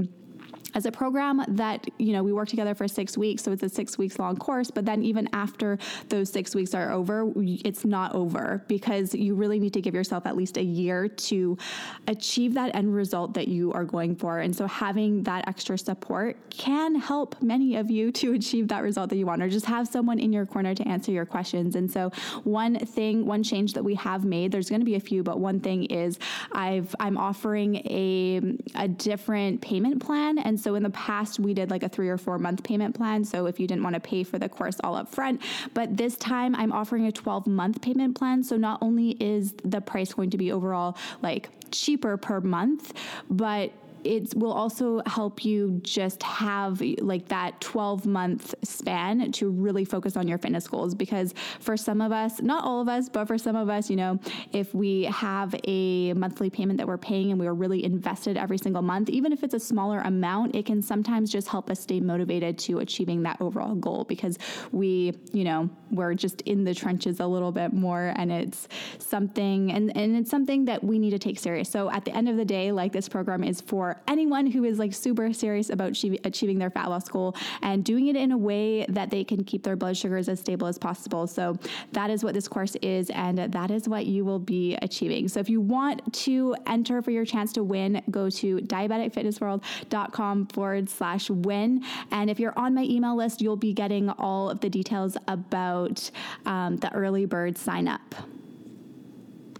as 0.75 0.86
a 0.86 0.92
program 0.92 1.44
that 1.48 1.88
you 1.98 2.13
know 2.13 2.24
we 2.24 2.33
work 2.33 2.48
together 2.48 2.74
for 2.75 2.88
six 2.88 3.18
weeks 3.18 3.44
so 3.44 3.51
it's 3.51 3.63
a 3.63 3.69
six 3.69 3.98
weeks 3.98 4.19
long 4.19 4.36
course 4.36 4.71
but 4.71 4.86
then 4.86 5.04
even 5.04 5.27
after 5.33 5.77
those 6.10 6.30
six 6.30 6.56
weeks 6.56 6.74
are 6.74 6.92
over 6.92 7.31
it's 7.38 7.86
not 7.86 8.13
over 8.13 8.63
because 8.68 9.13
you 9.13 9.36
really 9.36 9.60
need 9.60 9.74
to 9.74 9.81
give 9.81 9.94
yourself 9.94 10.25
at 10.25 10.36
least 10.36 10.57
a 10.57 10.63
year 10.63 11.07
to 11.07 11.57
achieve 12.07 12.54
that 12.54 12.73
end 12.76 12.94
result 12.94 13.33
that 13.33 13.47
you 13.47 13.71
are 13.73 13.83
going 13.83 14.16
for. 14.16 14.40
And 14.40 14.56
so 14.56 14.68
having 14.68 15.23
that 15.23 15.47
extra 15.47 15.78
support 15.78 16.38
can 16.49 16.95
help 16.95 17.42
many 17.42 17.76
of 17.76 17.90
you 17.90 18.11
to 18.14 18.33
achieve 18.40 18.68
that 18.69 18.83
result 18.83 19.09
that 19.09 19.18
you 19.18 19.26
want 19.26 19.42
or 19.42 19.49
just 19.49 19.66
have 19.66 19.88
someone 19.88 20.19
in 20.19 20.31
your 20.31 20.45
corner 20.45 20.76
to 20.76 20.88
answer 20.88 21.11
your 21.11 21.26
questions. 21.26 21.76
And 21.76 21.92
so 21.92 22.11
one 22.44 22.78
thing 22.78 23.26
one 23.26 23.44
change 23.44 23.73
that 23.73 23.83
we 23.83 23.95
have 23.95 24.26
made 24.26 24.52
there's 24.52 24.69
going 24.69 24.81
to 24.81 24.85
be 24.85 24.95
a 24.95 24.99
few 24.99 25.23
but 25.23 25.40
one 25.40 25.59
thing 25.59 25.85
is 25.85 26.19
i've 26.52 26.95
i'm 26.99 27.18
offering 27.18 27.76
a 27.78 28.57
a 28.76 28.88
different 28.88 29.61
payment 29.61 30.02
plan. 30.02 30.38
And 30.38 30.58
so 30.59 30.75
in 30.75 30.83
the 30.83 30.89
past, 30.89 31.39
we 31.39 31.54
did 31.54 31.69
like 31.69 31.83
a 31.83 31.89
three 31.89 32.09
or 32.09 32.18
four 32.18 32.37
month 32.37 32.63
payment 32.63 32.95
plan. 32.95 33.23
So 33.23 33.45
if 33.45 33.59
you 33.59 33.68
didn't 33.68 33.83
want 33.83 33.95
to 33.95 33.99
pay 33.99 34.23
for 34.23 34.37
the 34.37 34.49
course 34.49 34.78
all 34.83 34.95
up 34.95 35.09
front, 35.09 35.42
but 35.73 35.95
this 35.97 36.16
time 36.18 36.56
I'm 36.56 36.71
offering 36.71 37.06
a 37.06 37.11
12 37.11 37.47
month 37.47 37.81
payment 37.81 38.18
plan. 38.18 38.44
So 38.44 38.57
not 38.57 38.80
only 38.81 39.11
is 39.11 39.54
the 39.63 39.81
price 39.81 40.13
going 40.13 40.30
to 40.31 40.37
be 40.37 40.51
overall 40.51 40.97
like 41.21 41.49
cheaper 41.71 42.18
per 42.18 42.42
month, 42.42 42.94
but 43.30 43.71
it 44.03 44.35
will 44.35 44.51
also 44.51 45.01
help 45.06 45.45
you 45.45 45.79
just 45.83 46.21
have 46.23 46.81
like 46.99 47.27
that 47.29 47.59
12 47.61 48.06
month 48.06 48.56
span 48.63 49.31
to 49.31 49.49
really 49.49 49.85
focus 49.85 50.15
on 50.18 50.27
your 50.27 50.37
fitness 50.37 50.68
goals. 50.68 50.95
Because 50.95 51.33
for 51.59 51.77
some 51.77 52.01
of 52.01 52.11
us 52.11 52.41
not 52.41 52.63
all 52.63 52.81
of 52.81 52.87
us 52.87 53.09
but 53.09 53.25
for 53.25 53.37
some 53.37 53.56
of 53.56 53.69
us 53.69 53.89
you 53.89 53.95
know 53.95 54.19
if 54.53 54.73
we 54.73 55.03
have 55.03 55.56
a 55.65 56.13
monthly 56.13 56.49
payment 56.49 56.77
that 56.77 56.87
we're 56.87 56.97
paying 56.97 57.31
and 57.31 57.39
we 57.39 57.47
are 57.47 57.53
really 57.53 57.83
invested 57.83 58.37
every 58.37 58.57
single 58.57 58.81
month 58.81 59.09
even 59.09 59.31
if 59.31 59.44
it's 59.44 59.53
a 59.53 59.59
smaller 59.59 59.99
amount 59.99 60.56
it 60.56 60.65
can 60.65 60.81
sometimes 60.81 61.31
just 61.31 61.47
help 61.47 61.69
us 61.69 61.79
stay 61.79 61.99
motivated 61.99 62.57
to 62.57 62.79
achieving 62.79 63.23
that 63.23 63.39
overall 63.41 63.75
goal. 63.75 64.03
Because 64.03 64.37
we 64.71 65.13
you 65.33 65.44
know 65.44 65.69
we're 65.91 66.13
just 66.13 66.41
in 66.41 66.63
the 66.63 66.73
trenches 66.73 67.19
a 67.19 67.25
little 67.27 67.51
bit 67.51 67.73
more 67.73 68.13
and 68.15 68.31
it's 68.31 68.68
something 68.99 69.71
and, 69.71 69.95
and 69.97 70.15
it's 70.15 70.29
something 70.29 70.65
that 70.65 70.83
we 70.83 70.99
need 70.99 71.11
to 71.11 71.19
take 71.19 71.39
serious. 71.39 71.69
So 71.69 71.89
at 71.89 72.06
the 72.06 72.15
end 72.15 72.29
of 72.29 72.37
the 72.37 72.45
day 72.45 72.71
like 72.71 72.91
this 72.91 73.09
program 73.09 73.44
is 73.44 73.61
for 73.61 73.88
anyone 74.07 74.47
who 74.47 74.63
is 74.63 74.79
like 74.79 74.93
super 74.93 75.31
serious 75.33 75.69
about 75.69 75.91
achieving 76.23 76.57
their 76.57 76.69
fat 76.69 76.89
loss 76.89 77.07
goal 77.07 77.35
and 77.61 77.83
doing 77.83 78.07
it 78.07 78.15
in 78.15 78.31
a 78.31 78.37
way 78.37 78.85
that 78.89 79.09
they 79.09 79.23
can 79.23 79.43
keep 79.43 79.63
their 79.63 79.75
blood 79.75 79.97
sugars 79.97 80.29
as 80.29 80.39
stable 80.39 80.67
as 80.67 80.77
possible. 80.77 81.27
So 81.27 81.57
that 81.93 82.09
is 82.09 82.23
what 82.23 82.33
this 82.33 82.47
course 82.47 82.75
is, 82.81 83.09
and 83.11 83.37
that 83.37 83.71
is 83.71 83.87
what 83.87 84.05
you 84.05 84.25
will 84.25 84.39
be 84.39 84.75
achieving. 84.81 85.27
So 85.27 85.39
if 85.39 85.49
you 85.49 85.61
want 85.61 86.13
to 86.25 86.55
enter 86.67 87.01
for 87.01 87.11
your 87.11 87.25
chance 87.25 87.53
to 87.53 87.63
win, 87.63 88.01
go 88.09 88.29
to 88.29 88.57
diabeticfitnessworld.com 88.57 90.47
forward 90.47 90.89
slash 90.89 91.29
win. 91.29 91.83
And 92.11 92.29
if 92.29 92.39
you're 92.39 92.57
on 92.57 92.73
my 92.73 92.83
email 92.83 93.15
list, 93.15 93.41
you'll 93.41 93.55
be 93.55 93.73
getting 93.73 94.09
all 94.09 94.49
of 94.49 94.59
the 94.59 94.69
details 94.69 95.17
about 95.27 96.09
um, 96.45 96.77
the 96.77 96.91
early 96.93 97.25
bird 97.25 97.57
sign 97.57 97.87
up. 97.87 98.15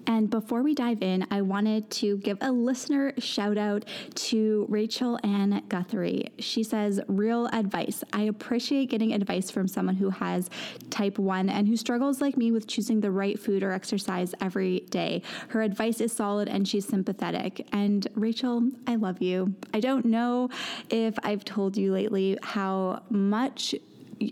And 0.10 0.28
before 0.28 0.64
we 0.64 0.74
dive 0.74 1.04
in, 1.04 1.28
I 1.30 1.44
wanted 1.44 1.92
to 1.92 2.18
give 2.18 2.40
a 2.42 2.52
listener 2.52 3.14
shout 3.20 3.60
out 3.60 3.86
to 4.16 4.66
Rachel 4.68 5.20
Ann 5.24 5.62
Guthrie. 5.70 6.32
She 6.40 6.64
says, 6.64 7.00
Real 7.08 7.46
advice. 7.54 8.04
I 8.12 8.24
appreciate 8.24 8.90
getting 8.90 9.14
advice 9.14 9.52
from 9.52 9.68
someone 9.68 9.96
who 9.96 10.10
has 10.10 10.50
type 10.90 11.20
1 11.20 11.48
and 11.50 11.68
who 11.68 11.78
struggles 11.78 12.22
like 12.22 12.38
me 12.38 12.52
with 12.52 12.66
choosing 12.66 13.02
the 13.02 13.12
right 13.12 13.38
food 13.38 13.62
or 13.62 13.72
exercise 13.72 14.34
every 14.42 14.80
day. 14.90 15.22
Her 15.50 15.62
advice 15.62 16.02
is 16.02 16.12
solid 16.12 16.50
and 16.50 16.68
she's 16.68 16.88
sympathetic. 16.88 17.68
And 17.72 18.08
Rachel, 18.16 18.68
I 18.88 18.96
love 18.96 19.22
you. 19.22 19.54
I 19.76 19.80
don't 19.80 20.06
know 20.06 20.50
if 20.90 21.20
I've 21.22 21.46
told 21.46 21.78
you 21.78 21.94
lately 21.94 22.36
how 22.42 23.04
much 23.12 23.76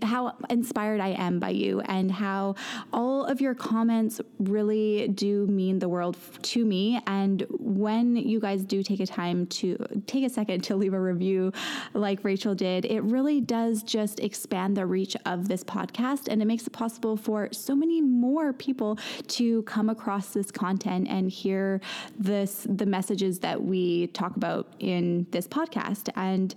how 0.02 0.34
inspired 0.50 1.00
I 1.00 1.08
am 1.08 1.38
by 1.38 1.50
you 1.50 1.80
and 1.80 2.10
how 2.10 2.54
all 2.92 3.24
of 3.24 3.40
your 3.40 3.54
comments 3.54 4.20
really 4.38 5.08
do 5.08 5.46
mean 5.46 5.78
the 5.78 5.88
world 5.88 6.16
to 6.42 6.64
me. 6.64 7.00
And 7.06 7.44
when 7.50 8.16
you 8.16 8.40
guys 8.40 8.64
do 8.64 8.82
take 8.82 9.00
a 9.00 9.06
time 9.06 9.46
to 9.46 9.76
take 10.06 10.24
a 10.24 10.28
second 10.28 10.62
to 10.64 10.76
leave 10.76 10.92
a 10.92 11.00
review 11.00 11.52
like 11.94 12.24
Rachel 12.24 12.54
did, 12.54 12.84
it 12.84 13.02
really 13.02 13.40
does 13.40 13.82
just 13.82 14.20
expand 14.20 14.76
the 14.76 14.86
reach 14.86 15.16
of 15.26 15.48
this 15.48 15.64
podcast 15.64 16.28
and 16.28 16.42
it 16.42 16.44
makes 16.44 16.66
it 16.66 16.72
possible 16.72 17.16
for 17.16 17.48
so 17.52 17.74
many 17.74 18.00
more 18.00 18.52
people 18.52 18.98
to 19.28 19.62
come 19.62 19.88
across 19.88 20.28
this 20.28 20.50
content 20.50 21.08
and 21.08 21.30
hear 21.30 21.80
this 22.18 22.66
the 22.68 22.86
messages 22.86 23.38
that 23.40 23.62
we 23.62 24.08
talk 24.08 24.36
about 24.36 24.72
in 24.78 25.26
this 25.30 25.46
podcast. 25.46 26.08
And 26.16 26.54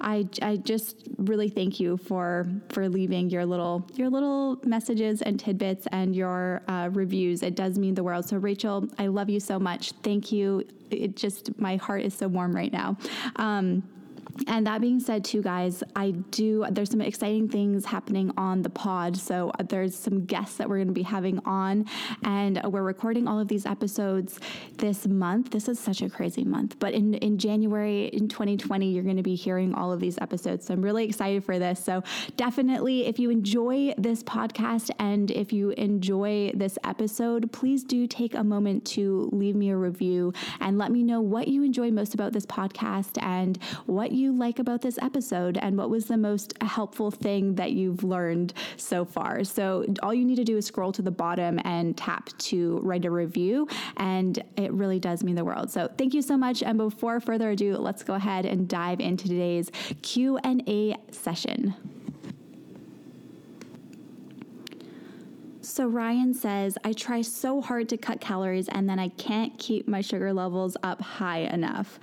I 0.00 0.28
I 0.40 0.56
just 0.56 1.08
really 1.18 1.48
thank 1.48 1.80
you 1.80 1.96
for 1.96 2.46
for 2.72 2.88
leaving 2.88 3.30
your 3.30 3.44
little 3.46 3.86
your 3.94 4.08
little 4.10 4.58
messages 4.64 5.22
and 5.22 5.38
tidbits 5.38 5.86
and 5.92 6.16
your 6.16 6.62
uh, 6.68 6.88
reviews. 6.92 7.42
It 7.42 7.54
does 7.54 7.78
mean 7.78 7.94
the 7.94 8.04
world. 8.04 8.28
So 8.28 8.36
Rachel, 8.36 8.88
I 8.98 9.06
love 9.06 9.28
you 9.30 9.40
so 9.40 9.58
much. 9.58 9.92
Thank 10.02 10.32
you. 10.32 10.64
It 10.90 11.16
just 11.16 11.58
my 11.58 11.76
heart 11.76 12.02
is 12.02 12.14
so 12.14 12.28
warm 12.28 12.54
right 12.54 12.72
now. 12.72 12.96
Um, 13.36 13.82
and 14.46 14.66
that 14.66 14.80
being 14.80 15.00
said, 15.00 15.24
too, 15.24 15.42
guys, 15.42 15.82
I 15.94 16.12
do, 16.30 16.64
there's 16.70 16.90
some 16.90 17.00
exciting 17.00 17.48
things 17.48 17.84
happening 17.84 18.32
on 18.36 18.62
the 18.62 18.70
pod. 18.70 19.16
So 19.16 19.50
uh, 19.58 19.64
there's 19.68 19.94
some 19.94 20.24
guests 20.24 20.56
that 20.56 20.68
we're 20.68 20.78
going 20.78 20.88
to 20.88 20.94
be 20.94 21.02
having 21.02 21.38
on, 21.44 21.86
and 22.24 22.60
we're 22.64 22.82
recording 22.82 23.28
all 23.28 23.38
of 23.38 23.48
these 23.48 23.66
episodes 23.66 24.40
this 24.78 25.06
month. 25.06 25.50
This 25.50 25.68
is 25.68 25.78
such 25.78 26.02
a 26.02 26.08
crazy 26.08 26.44
month, 26.44 26.78
but 26.78 26.94
in, 26.94 27.14
in 27.14 27.38
January 27.38 28.06
in 28.06 28.28
2020, 28.28 28.90
you're 28.90 29.04
going 29.04 29.16
to 29.16 29.22
be 29.22 29.34
hearing 29.34 29.74
all 29.74 29.92
of 29.92 30.00
these 30.00 30.18
episodes. 30.18 30.66
So 30.66 30.74
I'm 30.74 30.82
really 30.82 31.04
excited 31.04 31.44
for 31.44 31.58
this. 31.58 31.82
So 31.82 32.02
definitely, 32.36 33.06
if 33.06 33.18
you 33.18 33.30
enjoy 33.30 33.94
this 33.98 34.22
podcast 34.22 34.90
and 34.98 35.30
if 35.30 35.52
you 35.52 35.70
enjoy 35.70 36.52
this 36.54 36.78
episode, 36.84 37.52
please 37.52 37.84
do 37.84 38.06
take 38.06 38.34
a 38.34 38.44
moment 38.44 38.84
to 38.86 39.28
leave 39.32 39.56
me 39.56 39.70
a 39.70 39.76
review 39.76 40.32
and 40.60 40.78
let 40.78 40.90
me 40.90 41.02
know 41.02 41.20
what 41.20 41.48
you 41.48 41.62
enjoy 41.62 41.90
most 41.90 42.14
about 42.14 42.32
this 42.32 42.46
podcast 42.46 43.22
and 43.22 43.58
what 43.86 44.12
you 44.12 44.21
you 44.22 44.32
like 44.32 44.58
about 44.58 44.80
this 44.80 44.98
episode 45.02 45.58
and 45.58 45.76
what 45.76 45.90
was 45.90 46.06
the 46.06 46.16
most 46.16 46.54
helpful 46.62 47.10
thing 47.10 47.56
that 47.56 47.72
you've 47.72 48.04
learned 48.04 48.54
so 48.76 49.04
far. 49.04 49.44
So, 49.44 49.84
all 50.02 50.14
you 50.14 50.24
need 50.24 50.36
to 50.36 50.44
do 50.44 50.56
is 50.56 50.66
scroll 50.66 50.92
to 50.92 51.02
the 51.02 51.10
bottom 51.10 51.60
and 51.64 51.96
tap 51.96 52.30
to 52.38 52.78
write 52.82 53.04
a 53.04 53.10
review, 53.10 53.68
and 53.96 54.42
it 54.56 54.72
really 54.72 54.98
does 54.98 55.22
mean 55.22 55.34
the 55.34 55.44
world. 55.44 55.70
So, 55.70 55.88
thank 55.98 56.14
you 56.14 56.22
so 56.22 56.36
much. 56.36 56.62
And 56.62 56.78
before 56.78 57.20
further 57.20 57.50
ado, 57.50 57.76
let's 57.76 58.02
go 58.02 58.14
ahead 58.14 58.46
and 58.46 58.68
dive 58.68 59.00
into 59.00 59.28
today's 59.28 59.70
Q&A 60.02 60.96
session. 61.10 61.74
So 65.64 65.86
Ryan 65.86 66.34
says, 66.34 66.76
I 66.84 66.92
try 66.92 67.22
so 67.22 67.62
hard 67.62 67.88
to 67.90 67.96
cut 67.96 68.20
calories 68.20 68.68
and 68.68 68.86
then 68.86 68.98
I 68.98 69.08
can't 69.08 69.56
keep 69.58 69.88
my 69.88 70.02
sugar 70.02 70.32
levels 70.32 70.76
up 70.82 71.00
high 71.00 71.38
enough. 71.38 71.98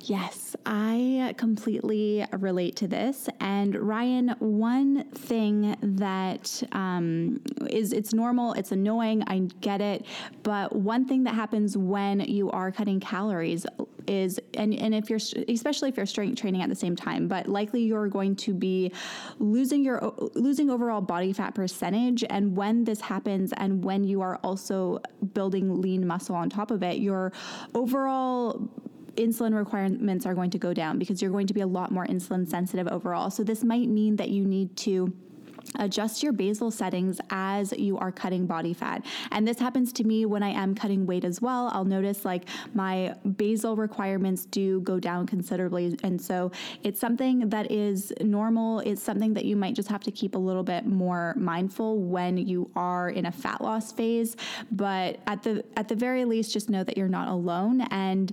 Yes, 0.00 0.49
I 0.66 1.34
completely 1.36 2.24
relate 2.32 2.76
to 2.76 2.88
this. 2.88 3.28
And 3.40 3.74
Ryan, 3.74 4.34
one 4.38 5.04
thing 5.10 5.76
that 5.80 6.62
um, 6.72 7.40
is 7.68 7.92
it's 7.92 8.12
normal, 8.12 8.52
it's 8.54 8.72
annoying, 8.72 9.24
I 9.26 9.40
get 9.60 9.80
it. 9.80 10.06
But 10.42 10.74
one 10.74 11.06
thing 11.06 11.24
that 11.24 11.34
happens 11.34 11.76
when 11.76 12.20
you 12.20 12.50
are 12.50 12.70
cutting 12.70 13.00
calories 13.00 13.66
is, 14.06 14.40
and, 14.54 14.74
and 14.74 14.94
if 14.94 15.08
you're, 15.08 15.20
especially 15.48 15.88
if 15.88 15.96
you're 15.96 16.06
strength 16.06 16.40
training 16.40 16.62
at 16.62 16.68
the 16.68 16.74
same 16.74 16.96
time, 16.96 17.28
but 17.28 17.46
likely 17.46 17.82
you're 17.82 18.08
going 18.08 18.34
to 18.36 18.52
be 18.52 18.92
losing 19.38 19.84
your, 19.84 20.14
losing 20.34 20.70
overall 20.70 21.00
body 21.00 21.32
fat 21.32 21.54
percentage. 21.54 22.24
And 22.28 22.56
when 22.56 22.84
this 22.84 23.00
happens, 23.00 23.52
and 23.56 23.84
when 23.84 24.04
you 24.04 24.20
are 24.20 24.36
also 24.42 25.00
building 25.34 25.80
lean 25.80 26.06
muscle 26.06 26.34
on 26.34 26.50
top 26.50 26.70
of 26.70 26.82
it, 26.82 26.98
your 26.98 27.32
overall 27.74 28.68
insulin 29.20 29.54
requirements 29.54 30.26
are 30.26 30.34
going 30.34 30.50
to 30.50 30.58
go 30.58 30.72
down 30.74 30.98
because 30.98 31.20
you're 31.20 31.30
going 31.30 31.46
to 31.46 31.54
be 31.54 31.60
a 31.60 31.66
lot 31.66 31.90
more 31.90 32.06
insulin 32.06 32.48
sensitive 32.48 32.88
overall. 32.88 33.30
So 33.30 33.44
this 33.44 33.62
might 33.62 33.88
mean 33.88 34.16
that 34.16 34.30
you 34.30 34.44
need 34.44 34.76
to 34.78 35.12
adjust 35.76 36.22
your 36.22 36.32
basal 36.32 36.70
settings 36.70 37.20
as 37.30 37.72
you 37.72 37.98
are 37.98 38.12
cutting 38.12 38.46
body 38.46 38.74
fat. 38.74 39.04
And 39.32 39.46
this 39.46 39.58
happens 39.58 39.92
to 39.94 40.04
me 40.04 40.26
when 40.26 40.42
I 40.42 40.50
am 40.50 40.74
cutting 40.74 41.06
weight 41.06 41.24
as 41.24 41.40
well. 41.40 41.70
I'll 41.72 41.84
notice 41.84 42.24
like 42.24 42.48
my 42.74 43.14
basal 43.36 43.76
requirements 43.76 44.44
do 44.46 44.80
go 44.80 44.98
down 44.98 45.26
considerably. 45.26 45.98
And 46.02 46.20
so 46.20 46.52
it's 46.82 47.00
something 47.00 47.48
that 47.50 47.70
is 47.70 48.12
normal. 48.20 48.80
It's 48.80 49.02
something 49.02 49.34
that 49.34 49.44
you 49.44 49.56
might 49.56 49.74
just 49.74 49.88
have 49.88 50.02
to 50.04 50.10
keep 50.10 50.34
a 50.34 50.38
little 50.38 50.62
bit 50.62 50.86
more 50.86 51.34
mindful 51.36 51.98
when 51.98 52.36
you 52.36 52.70
are 52.76 53.10
in 53.10 53.26
a 53.26 53.32
fat 53.32 53.60
loss 53.60 53.92
phase. 53.92 54.36
But 54.70 55.20
at 55.26 55.42
the 55.42 55.64
at 55.76 55.88
the 55.88 55.94
very 55.94 56.24
least, 56.24 56.52
just 56.52 56.70
know 56.70 56.84
that 56.84 56.96
you're 56.96 57.08
not 57.08 57.28
alone 57.28 57.82
and 57.90 58.32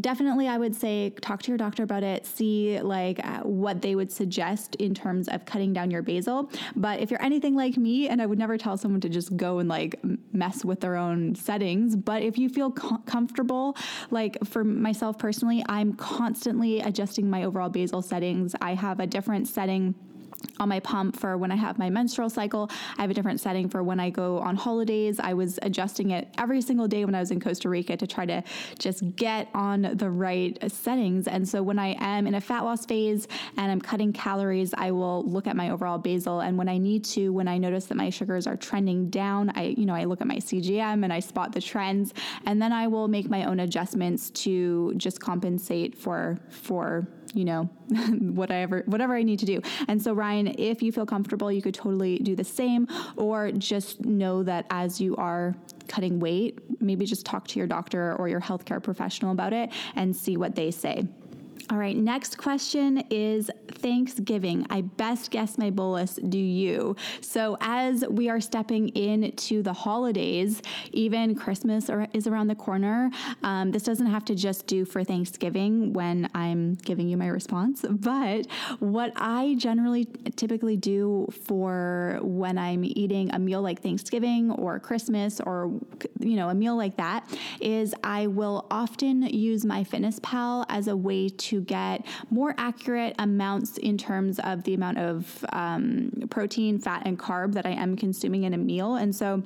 definitely 0.00 0.48
I 0.48 0.58
would 0.58 0.74
say 0.74 1.10
talk 1.20 1.42
to 1.42 1.48
your 1.48 1.58
doctor 1.58 1.82
about 1.82 2.02
it, 2.02 2.26
see 2.26 2.80
like 2.80 3.24
uh, 3.24 3.40
what 3.40 3.82
they 3.82 3.94
would 3.94 4.10
suggest 4.10 4.74
in 4.76 4.94
terms 4.94 5.28
of 5.28 5.44
cutting 5.44 5.72
down 5.72 5.90
your 5.90 6.02
basal. 6.02 6.50
But 6.76 7.00
if 7.00 7.10
you're 7.10 7.22
anything 7.22 7.54
like 7.54 7.76
me, 7.76 8.08
and 8.08 8.20
I 8.20 8.26
would 8.26 8.38
never 8.38 8.58
tell 8.58 8.76
someone 8.76 9.00
to 9.02 9.08
just 9.08 9.36
go 9.36 9.58
and 9.58 9.68
like 9.68 10.00
mess 10.32 10.64
with 10.64 10.80
their 10.80 10.96
own 10.96 11.34
settings, 11.34 11.96
but 11.96 12.22
if 12.22 12.38
you 12.38 12.48
feel 12.48 12.70
co- 12.70 12.98
comfortable, 13.06 13.76
like 14.10 14.36
for 14.44 14.64
myself 14.64 15.18
personally, 15.18 15.64
I'm 15.68 15.94
constantly 15.94 16.80
adjusting 16.80 17.28
my 17.28 17.44
overall 17.44 17.68
basal 17.68 18.02
settings. 18.02 18.54
I 18.60 18.74
have 18.74 19.00
a 19.00 19.06
different 19.06 19.48
setting 19.48 19.94
on 20.58 20.68
my 20.68 20.80
pump 20.80 21.18
for 21.18 21.36
when 21.36 21.50
I 21.50 21.56
have 21.56 21.78
my 21.78 21.90
menstrual 21.90 22.30
cycle. 22.30 22.70
I 22.98 23.02
have 23.02 23.10
a 23.10 23.14
different 23.14 23.40
setting 23.40 23.68
for 23.68 23.82
when 23.82 24.00
I 24.00 24.10
go 24.10 24.38
on 24.38 24.56
holidays. 24.56 25.20
I 25.20 25.34
was 25.34 25.58
adjusting 25.62 26.10
it 26.10 26.28
every 26.38 26.60
single 26.60 26.88
day 26.88 27.04
when 27.04 27.14
I 27.14 27.20
was 27.20 27.30
in 27.30 27.40
Costa 27.40 27.68
Rica 27.68 27.96
to 27.96 28.06
try 28.06 28.26
to 28.26 28.42
just 28.78 29.16
get 29.16 29.48
on 29.54 29.82
the 29.94 30.10
right 30.10 30.58
settings. 30.70 31.28
And 31.28 31.48
so 31.48 31.62
when 31.62 31.78
I 31.78 31.96
am 31.98 32.26
in 32.26 32.34
a 32.34 32.40
fat 32.40 32.60
loss 32.60 32.86
phase 32.86 33.28
and 33.56 33.70
I'm 33.70 33.80
cutting 33.80 34.12
calories, 34.12 34.74
I 34.76 34.90
will 34.90 35.24
look 35.24 35.46
at 35.46 35.56
my 35.56 35.70
overall 35.70 35.98
basal. 35.98 36.40
And 36.40 36.56
when 36.56 36.68
I 36.68 36.78
need 36.78 37.04
to, 37.06 37.30
when 37.30 37.48
I 37.48 37.58
notice 37.58 37.86
that 37.86 37.96
my 37.96 38.10
sugars 38.10 38.46
are 38.46 38.56
trending 38.56 39.10
down, 39.10 39.52
I, 39.54 39.74
you 39.76 39.86
know, 39.86 39.94
I 39.94 40.04
look 40.04 40.20
at 40.20 40.26
my 40.26 40.36
CGM 40.36 41.04
and 41.04 41.12
I 41.12 41.20
spot 41.20 41.52
the 41.52 41.60
trends. 41.60 42.14
And 42.46 42.60
then 42.60 42.72
I 42.72 42.86
will 42.86 43.08
make 43.08 43.28
my 43.28 43.44
own 43.44 43.60
adjustments 43.60 44.30
to 44.30 44.94
just 44.96 45.20
compensate 45.20 45.96
for 45.96 46.38
for 46.50 47.06
you 47.32 47.44
know, 47.44 47.64
whatever 48.20 48.82
whatever 48.86 49.14
I 49.14 49.22
need 49.22 49.38
to 49.40 49.46
do. 49.46 49.60
And 49.88 50.00
so 50.00 50.12
Ryan, 50.12 50.54
if 50.58 50.82
you 50.82 50.92
feel 50.92 51.06
comfortable, 51.06 51.50
you 51.50 51.62
could 51.62 51.74
totally 51.74 52.18
do 52.18 52.36
the 52.36 52.44
same 52.44 52.88
or 53.16 53.52
just 53.52 54.04
know 54.04 54.42
that 54.42 54.66
as 54.70 55.00
you 55.00 55.16
are 55.16 55.54
cutting 55.88 56.20
weight, 56.20 56.58
maybe 56.80 57.04
just 57.04 57.26
talk 57.26 57.46
to 57.48 57.58
your 57.58 57.66
doctor 57.66 58.14
or 58.16 58.28
your 58.28 58.40
healthcare 58.40 58.82
professional 58.82 59.32
about 59.32 59.52
it 59.52 59.70
and 59.94 60.14
see 60.14 60.36
what 60.36 60.54
they 60.54 60.70
say. 60.70 61.06
All 61.72 61.78
right, 61.78 61.96
next 61.96 62.36
question 62.36 63.02
is 63.08 63.50
Thanksgiving. 63.66 64.66
I 64.68 64.82
best 64.82 65.30
guess 65.30 65.56
my 65.56 65.70
bolus, 65.70 66.16
do 66.16 66.36
you? 66.36 66.96
So, 67.22 67.56
as 67.62 68.04
we 68.10 68.28
are 68.28 68.42
stepping 68.42 68.90
into 68.90 69.62
the 69.62 69.72
holidays, 69.72 70.60
even 70.92 71.34
Christmas 71.34 71.88
is 72.12 72.26
around 72.26 72.48
the 72.48 72.54
corner. 72.54 73.10
Um, 73.42 73.70
this 73.70 73.84
doesn't 73.84 74.08
have 74.08 74.22
to 74.26 74.34
just 74.34 74.66
do 74.66 74.84
for 74.84 75.02
Thanksgiving 75.02 75.94
when 75.94 76.28
I'm 76.34 76.74
giving 76.74 77.08
you 77.08 77.16
my 77.16 77.28
response, 77.28 77.86
but 77.90 78.46
what 78.80 79.14
I 79.16 79.54
generally 79.56 80.06
typically 80.36 80.76
do 80.76 81.26
for 81.46 82.18
when 82.20 82.58
I'm 82.58 82.84
eating 82.84 83.34
a 83.34 83.38
meal 83.38 83.62
like 83.62 83.80
Thanksgiving 83.80 84.50
or 84.50 84.78
Christmas 84.78 85.40
or 85.40 85.72
you 86.20 86.36
know 86.36 86.50
a 86.50 86.54
meal 86.54 86.76
like 86.76 86.98
that 86.98 87.26
is 87.62 87.94
I 88.04 88.26
will 88.26 88.66
often 88.70 89.22
use 89.22 89.64
MyFitnessPal 89.64 90.66
as 90.68 90.88
a 90.88 90.96
way 90.96 91.30
to 91.30 91.61
get 91.62 92.04
more 92.30 92.54
accurate 92.58 93.14
amounts 93.18 93.78
in 93.78 93.98
terms 93.98 94.38
of 94.40 94.62
the 94.64 94.74
amount 94.74 94.98
of 94.98 95.44
um, 95.52 96.10
protein, 96.30 96.78
fat, 96.78 97.02
and 97.06 97.18
carb 97.18 97.54
that 97.54 97.66
I 97.66 97.70
am 97.70 97.96
consuming 97.96 98.44
in 98.44 98.54
a 98.54 98.58
meal. 98.58 98.96
And 98.96 99.14
so, 99.14 99.42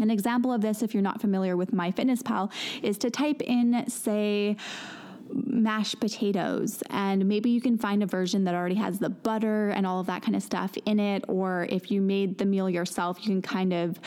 an 0.00 0.10
example 0.10 0.52
of 0.52 0.62
this, 0.62 0.82
if 0.82 0.94
you're 0.94 1.02
not 1.02 1.20
familiar 1.20 1.56
with 1.56 1.72
MyFitnessPal, 1.72 2.50
is 2.82 2.96
to 2.98 3.10
type 3.10 3.42
in, 3.42 3.88
say, 3.88 4.56
mashed 5.34 6.00
potatoes. 6.00 6.82
And 6.90 7.26
maybe 7.26 7.50
you 7.50 7.60
can 7.60 7.78
find 7.78 8.02
a 8.02 8.06
version 8.06 8.44
that 8.44 8.54
already 8.54 8.74
has 8.76 8.98
the 8.98 9.08
butter 9.10 9.70
and 9.70 9.86
all 9.86 10.00
of 10.00 10.06
that 10.06 10.22
kind 10.22 10.36
of 10.36 10.42
stuff 10.42 10.76
in 10.86 11.00
it. 11.00 11.24
Or 11.28 11.66
if 11.70 11.90
you 11.90 12.00
made 12.00 12.38
the 12.38 12.44
meal 12.44 12.68
yourself, 12.68 13.18
you 13.20 13.28
can 13.28 13.42
kind 13.42 13.72
of 13.72 13.98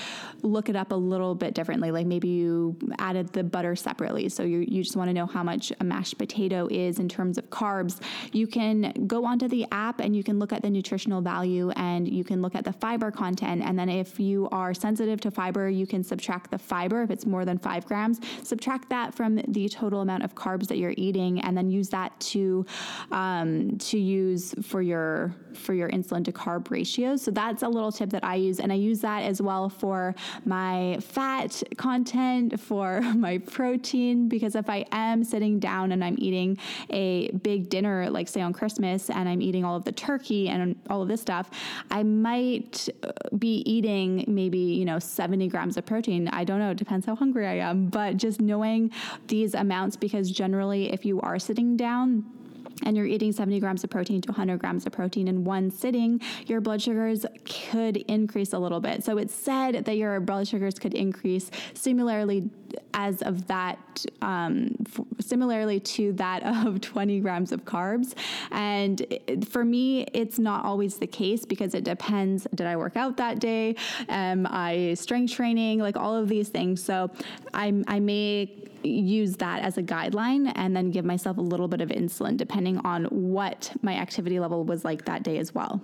look 0.42 0.70
it 0.70 0.76
up 0.76 0.92
a 0.92 0.96
little 0.96 1.36
bit 1.36 1.54
differently. 1.54 1.92
Like 1.92 2.06
maybe 2.06 2.28
you 2.28 2.78
added 3.00 3.34
the 3.34 3.44
butter 3.44 3.76
separately. 3.76 4.30
So 4.30 4.44
you, 4.44 4.60
you 4.60 4.84
just 4.84 4.96
want 4.96 5.10
to 5.10 5.14
know 5.14 5.26
how 5.26 5.44
much 5.44 5.72
a 5.80 5.84
mashed 5.84 6.18
potato 6.18 6.68
is 6.70 7.00
in 7.00 7.10
terms 7.10 7.38
of 7.38 7.50
carbs. 7.50 8.02
You 8.32 8.48
can 8.48 9.08
go 9.08 9.26
onto 9.26 9.48
the 9.48 9.66
app 9.72 10.00
and 10.00 10.16
you 10.16 10.24
can 10.24 10.40
look 10.40 10.54
at 10.54 10.62
the 10.62 10.70
nutritional 10.70 11.22
value 11.22 11.72
and 11.72 12.08
you 12.08 12.24
can 12.24 12.42
look 12.42 12.56
at 12.56 12.64
the 12.64 12.74
fiber 12.74 13.12
content. 13.12 13.64
And 13.64 13.78
then 13.78 13.90
if 13.90 14.20
you 14.20 14.48
are 14.52 14.74
sensitive 14.74 15.20
to 15.22 15.32
fiber, 15.32 15.70
you 15.70 15.88
can 15.88 16.04
subtract 16.04 16.52
the 16.52 16.58
fiber. 16.58 17.04
If 17.04 17.12
it's 17.12 17.26
more 17.26 17.46
than 17.46 17.58
five 17.58 17.86
grams, 17.86 18.20
subtract 18.44 18.90
that 18.90 19.14
from 19.14 19.42
the 19.48 19.68
total 19.70 20.02
amount 20.02 20.24
of 20.24 20.36
carbs 20.36 20.68
that 20.68 20.78
you're 20.78 20.94
eating 20.98 21.15
and 21.16 21.58
then 21.58 21.70
use 21.70 21.90
that 21.90 22.20
to 22.20 22.66
um, 23.12 23.78
to 23.78 23.98
use 23.98 24.54
for 24.62 24.82
your 24.82 25.36
for 25.54 25.74
your 25.74 25.90
insulin 25.90 26.24
to 26.26 26.32
carb 26.32 26.70
ratio. 26.70 27.16
So 27.16 27.32
that's 27.32 27.64
a 27.64 27.68
little 27.70 27.92
tip 27.92 28.10
that 28.10 28.24
I 28.24 28.36
use, 28.36 28.60
and 28.60 28.72
I 28.72 28.76
use 28.76 29.00
that 29.02 29.24
as 29.24 29.42
well 29.42 29.70
for 29.70 30.14
my 30.44 30.98
fat 31.02 31.64
content, 31.78 32.60
for 32.60 33.02
my 33.16 33.38
protein, 33.40 34.28
because 34.28 34.56
if 34.56 34.70
I 34.70 34.86
am 34.92 35.24
sitting 35.24 35.60
down 35.60 35.92
and 35.92 36.04
I'm 36.04 36.16
eating 36.20 36.58
a 36.90 37.32
big 37.32 37.70
dinner, 37.70 38.10
like 38.10 38.28
say 38.28 38.42
on 38.42 38.54
Christmas, 38.54 39.10
and 39.10 39.28
I'm 39.30 39.42
eating 39.42 39.64
all 39.64 39.76
of 39.76 39.86
the 39.86 39.92
turkey 39.92 40.50
and 40.50 40.76
all 40.90 41.02
of 41.02 41.08
this 41.08 41.22
stuff, 41.22 41.50
I 41.92 42.04
might 42.04 42.90
uh, 43.04 43.12
be 43.38 43.64
eating 43.66 44.26
maybe 44.28 44.60
you 44.60 44.86
know 44.86 45.00
70 45.00 45.48
grams 45.48 45.78
of 45.78 45.86
protein. 45.86 46.28
I 46.30 46.44
don't 46.44 46.60
know, 46.60 46.72
it 46.72 46.78
depends 46.78 47.06
how 47.06 47.16
hungry 47.16 47.48
I 47.48 47.56
am, 47.56 47.88
but 47.88 48.18
just 48.18 48.42
knowing 48.42 48.92
these 49.28 49.54
amounts 49.54 49.96
because 49.96 50.30
generally 50.30 50.92
if 50.92 51.05
you 51.06 51.22
are 51.22 51.40
sitting 51.40 51.78
down, 51.78 52.26
and 52.84 52.98
you're 52.98 53.06
eating 53.06 53.32
70 53.32 53.60
grams 53.60 53.84
of 53.84 53.90
protein 53.90 54.22
to 54.22 54.32
100 54.32 54.60
grams 54.60 54.86
of 54.86 54.92
protein 54.92 55.28
in 55.28 55.46
one 55.46 55.72
sitting, 55.72 56.20
your 56.46 56.60
blood 56.60 56.82
sugars 56.82 57.26
could 57.46 57.98
increase 57.98 58.52
a 58.52 58.60
little 58.60 58.82
bit. 58.82 59.04
So 59.04 59.18
it's 59.18 59.34
said 59.34 59.86
that 59.86 59.96
your 59.96 60.20
blood 60.20 60.48
sugars 60.48 60.78
could 60.78 60.94
increase 60.94 61.50
similarly 61.74 62.50
as 62.94 63.22
of 63.22 63.48
that, 63.48 64.06
um, 64.22 64.76
f- 64.86 65.06
similarly 65.20 65.80
to 65.80 66.14
that 66.14 66.44
of 66.68 66.82
20 66.82 67.20
grams 67.20 67.52
of 67.52 67.66
carbs. 67.66 68.14
And 68.52 69.06
for 69.48 69.66
me, 69.66 70.04
it's 70.14 70.40
not 70.40 70.66
always 70.66 70.98
the 70.98 71.08
case 71.08 71.46
because 71.46 71.74
it 71.74 71.84
depends. 71.84 72.48
Did 72.56 72.68
I 72.68 72.76
work 72.76 72.96
out 72.96 73.18
that 73.18 73.40
day? 73.40 73.76
Am 74.10 74.48
I 74.50 74.94
strength 74.96 75.34
training? 75.34 75.80
Like 75.80 75.98
all 75.98 76.16
of 76.16 76.30
these 76.30 76.50
things. 76.50 76.84
So 76.84 77.12
I, 77.54 77.84
I 77.88 78.00
may 78.00 78.66
use 78.84 79.38
that 79.38 79.62
as 79.64 79.78
a 79.78 79.84
guideline 79.84 80.52
and 80.56 80.76
then 80.76 80.92
give 80.92 81.06
myself 81.06 81.38
a 81.38 81.42
little 81.42 81.68
bit 81.68 81.82
of 81.82 81.90
insulin 81.90 82.38
depending 82.38 82.78
on 82.80 83.06
what 83.06 83.72
my 83.82 83.96
activity 83.96 84.40
level 84.40 84.64
was 84.64 84.86
like 84.86 85.06
that 85.06 85.24
day 85.24 85.38
as 85.38 85.54
well. 85.54 85.82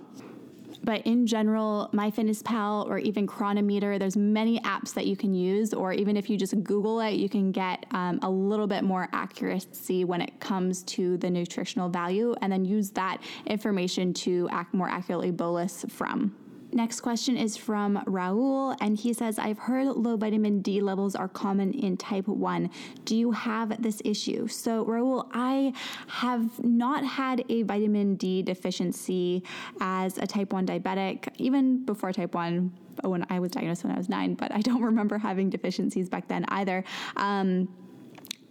But 0.84 1.06
in 1.06 1.26
general, 1.26 1.88
MyFitnessPal 1.92 2.86
or 2.86 2.98
even 2.98 3.26
Cronometer, 3.26 3.98
there's 3.98 4.16
many 4.16 4.58
apps 4.60 4.94
that 4.94 5.06
you 5.06 5.16
can 5.16 5.32
use, 5.32 5.72
or 5.72 5.92
even 5.92 6.16
if 6.16 6.28
you 6.28 6.36
just 6.36 6.60
Google 6.64 7.00
it, 7.00 7.12
you 7.12 7.28
can 7.28 7.52
get 7.52 7.86
um, 7.92 8.18
a 8.22 8.30
little 8.30 8.66
bit 8.66 8.82
more 8.82 9.08
accuracy 9.12 10.04
when 10.04 10.20
it 10.20 10.40
comes 10.40 10.82
to 10.84 11.16
the 11.18 11.30
nutritional 11.30 11.88
value, 11.88 12.34
and 12.42 12.52
then 12.52 12.64
use 12.64 12.90
that 12.90 13.18
information 13.46 14.12
to 14.14 14.48
act 14.50 14.74
more 14.74 14.88
accurately 14.88 15.30
bolus 15.30 15.84
from. 15.88 16.34
Next 16.74 17.00
question 17.00 17.36
is 17.36 17.56
from 17.56 18.02
Raul, 18.06 18.74
and 18.80 18.96
he 18.96 19.12
says, 19.12 19.38
I've 19.38 19.58
heard 19.58 19.88
low 19.88 20.16
vitamin 20.16 20.62
D 20.62 20.80
levels 20.80 21.14
are 21.14 21.28
common 21.28 21.72
in 21.74 21.98
type 21.98 22.26
1. 22.26 22.70
Do 23.04 23.14
you 23.14 23.32
have 23.32 23.82
this 23.82 24.00
issue? 24.06 24.48
So, 24.48 24.82
Raul, 24.86 25.28
I 25.32 25.74
have 26.06 26.64
not 26.64 27.04
had 27.04 27.44
a 27.50 27.62
vitamin 27.62 28.14
D 28.14 28.42
deficiency 28.42 29.42
as 29.80 30.16
a 30.16 30.26
type 30.26 30.54
1 30.54 30.66
diabetic, 30.66 31.28
even 31.36 31.84
before 31.84 32.10
type 32.10 32.34
1 32.34 32.72
when 33.02 33.26
I 33.28 33.38
was 33.38 33.50
diagnosed 33.50 33.84
when 33.84 33.92
I 33.92 33.98
was 33.98 34.08
nine, 34.08 34.34
but 34.34 34.52
I 34.52 34.60
don't 34.60 34.82
remember 34.90 35.18
having 35.18 35.50
deficiencies 35.50 36.08
back 36.08 36.28
then 36.28 36.44
either. 36.48 36.84
Um, 37.16 37.68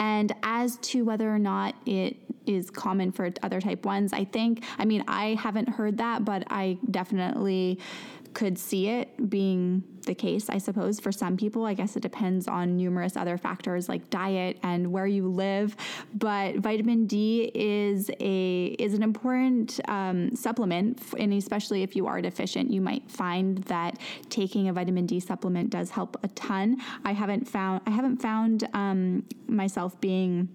and 0.01 0.34
as 0.41 0.77
to 0.77 1.05
whether 1.05 1.31
or 1.31 1.38
not 1.38 1.75
it 1.86 2.18
is 2.48 2.72
common 2.72 3.11
for 3.11 3.29
other 3.44 3.61
type 3.61 3.83
1s. 3.83 4.14
I 4.14 4.25
think, 4.25 4.64
I 4.79 4.85
mean, 4.85 5.03
I 5.07 5.35
haven't 5.35 5.70
heard 5.70 6.00
that, 6.00 6.25
but 6.25 6.44
I 6.50 6.79
definitely 6.90 7.79
could 8.33 8.57
see 8.57 8.87
it 8.87 9.21
being 9.31 9.83
the 10.05 10.13
case, 10.13 10.50
I 10.50 10.59
suppose, 10.59 11.00
for 11.00 11.11
some 11.11 11.37
people. 11.37 11.65
I 11.65 11.74
guess 11.74 11.96
it 11.96 12.01
depends 12.01 12.48
on 12.48 12.77
numerous 12.77 13.17
other 13.17 13.37
factors 13.37 13.89
like 13.89 14.11
diet 14.11 14.59
and 14.61 14.91
where 14.91 15.07
you 15.07 15.27
live. 15.27 15.75
But 16.13 16.57
vitamin 16.57 17.07
D 17.07 17.51
is 17.55 18.11
a 18.20 18.75
is 18.77 18.94
an 18.94 19.01
important 19.01 19.79
um, 19.87 20.35
supplement, 20.35 21.01
and 21.17 21.33
especially 21.33 21.81
if 21.81 21.96
you 21.96 22.05
are 22.05 22.22
deficient, 22.22 22.70
you 22.70 22.81
might 22.81 23.09
find 23.09 23.59
that 23.63 23.98
taking 24.29 24.67
a 24.67 24.74
vitamin 24.74 25.07
D 25.07 25.20
supplement 25.20 25.72
does 25.72 25.89
help 25.89 26.17
a 26.24 26.27
ton. 26.29 26.77
I 27.03 27.13
haven't 27.13 27.48
found 27.48 27.81
I 27.87 27.89
haven't 27.89 28.22
found 28.22 28.67
um, 28.74 29.24
myself 29.48 30.00
being 30.01 30.50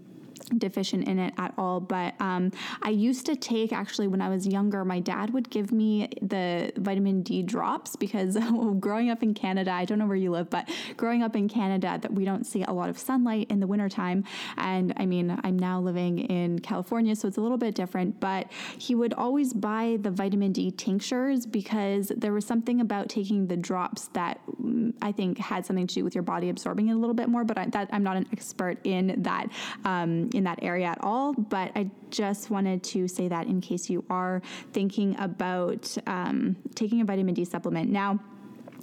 deficient 0.58 1.08
in 1.08 1.18
it 1.18 1.34
at 1.38 1.54
all. 1.58 1.80
But 1.80 2.14
um, 2.20 2.52
I 2.82 2.90
used 2.90 3.26
to 3.26 3.36
take 3.36 3.72
actually 3.72 4.08
when 4.08 4.20
I 4.20 4.28
was 4.28 4.46
younger, 4.46 4.84
my 4.84 5.00
dad 5.00 5.32
would 5.32 5.50
give 5.50 5.72
me 5.72 6.08
the 6.22 6.72
vitamin 6.76 7.22
D 7.22 7.42
drops 7.42 7.96
because 7.96 8.36
growing 8.80 9.10
up 9.10 9.22
in 9.22 9.34
Canada, 9.34 9.70
I 9.70 9.84
don't 9.84 9.98
know 9.98 10.06
where 10.06 10.16
you 10.16 10.30
live, 10.30 10.50
but 10.50 10.68
growing 10.96 11.22
up 11.22 11.36
in 11.36 11.48
Canada, 11.48 11.98
that 12.00 12.12
we 12.12 12.24
don't 12.24 12.44
see 12.46 12.62
a 12.62 12.72
lot 12.72 12.88
of 12.88 12.98
sunlight 12.98 13.50
in 13.50 13.60
the 13.60 13.66
wintertime. 13.66 14.24
And 14.56 14.92
I 14.96 15.06
mean, 15.06 15.38
I'm 15.44 15.58
now 15.58 15.80
living 15.80 16.18
in 16.18 16.58
California, 16.60 17.16
so 17.16 17.28
it's 17.28 17.36
a 17.36 17.40
little 17.40 17.58
bit 17.58 17.74
different. 17.74 18.20
But 18.20 18.50
he 18.78 18.94
would 18.94 19.14
always 19.14 19.52
buy 19.52 19.98
the 20.00 20.10
vitamin 20.10 20.52
D 20.52 20.70
tinctures 20.70 21.46
because 21.46 22.12
there 22.16 22.32
was 22.32 22.46
something 22.46 22.80
about 22.80 23.08
taking 23.08 23.46
the 23.46 23.56
drops 23.56 24.08
that 24.08 24.40
mm, 24.60 24.92
I 25.02 25.12
think 25.12 25.38
had 25.38 25.66
something 25.66 25.86
to 25.86 25.94
do 25.94 26.04
with 26.04 26.14
your 26.14 26.22
body 26.22 26.48
absorbing 26.48 26.88
it 26.88 26.92
a 26.92 26.96
little 26.96 27.14
bit 27.14 27.28
more. 27.28 27.44
But 27.44 27.58
I, 27.58 27.66
that 27.66 27.88
I'm 27.92 28.02
not 28.02 28.16
an 28.16 28.26
expert 28.32 28.78
in 28.84 29.22
that. 29.22 29.50
Um, 29.84 30.25
in 30.34 30.44
that 30.44 30.58
area 30.62 30.86
at 30.86 30.98
all. 31.02 31.32
But 31.32 31.72
I 31.74 31.90
just 32.10 32.50
wanted 32.50 32.82
to 32.84 33.08
say 33.08 33.28
that 33.28 33.46
in 33.46 33.60
case 33.60 33.90
you 33.90 34.04
are 34.10 34.42
thinking 34.72 35.16
about 35.18 35.96
um, 36.06 36.56
taking 36.74 37.00
a 37.00 37.04
vitamin 37.04 37.34
D 37.34 37.44
supplement. 37.44 37.90
Now, 37.90 38.20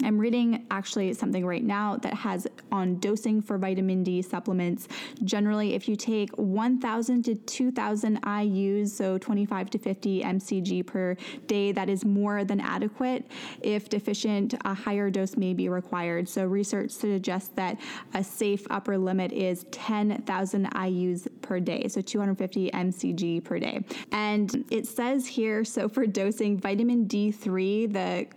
I'm 0.02 0.18
reading 0.18 0.66
actually 0.72 1.14
something 1.14 1.46
right 1.46 1.64
now 1.64 1.98
that 1.98 2.14
has 2.14 2.48
on 2.72 3.00
dosing 3.00 3.42
for 3.42 3.58
vitamin 3.58 4.04
D 4.04 4.22
supplements. 4.22 4.88
Generally, 5.24 5.74
if 5.74 5.88
you 5.88 5.96
take 5.96 6.32
1,000 6.38 7.24
to 7.24 7.36
2,000 7.36 8.22
IUs, 8.22 8.90
so 8.90 9.18
25 9.18 9.70
to 9.72 9.78
50 9.78 10.24
mcg 10.24 10.86
per 10.86 11.16
day, 11.48 11.72
that 11.72 11.90
is 11.90 12.06
more 12.06 12.44
than 12.44 12.60
adequate. 12.60 13.30
If 13.62 13.90
deficient, 13.90 14.56
a 14.66 14.74
higher 14.74 15.10
dose 15.10 15.38
may 15.38 15.54
be 15.54 15.70
required. 15.70 16.28
So, 16.28 16.46
research 16.46 16.92
suggests 16.92 17.50
that 17.56 17.80
a 18.14 18.24
safe 18.24 18.66
upper 18.70 18.98
limit 18.98 19.32
is 19.32 19.66
10,000 19.72 20.70
IUs 20.72 21.28
per 21.42 21.60
day, 21.60 21.88
so 21.88 22.02
250 22.02 22.72
mcg 22.72 23.44
per 23.44 23.60
day. 23.60 23.84
And 24.12 24.66
it 24.72 24.88
says 24.88 25.28
here 25.28 25.64
so 25.64 25.90
for 25.90 26.06
dosing 26.06 26.58
vitamin 26.58 27.08
D3, 27.08 27.92
the 27.92 28.28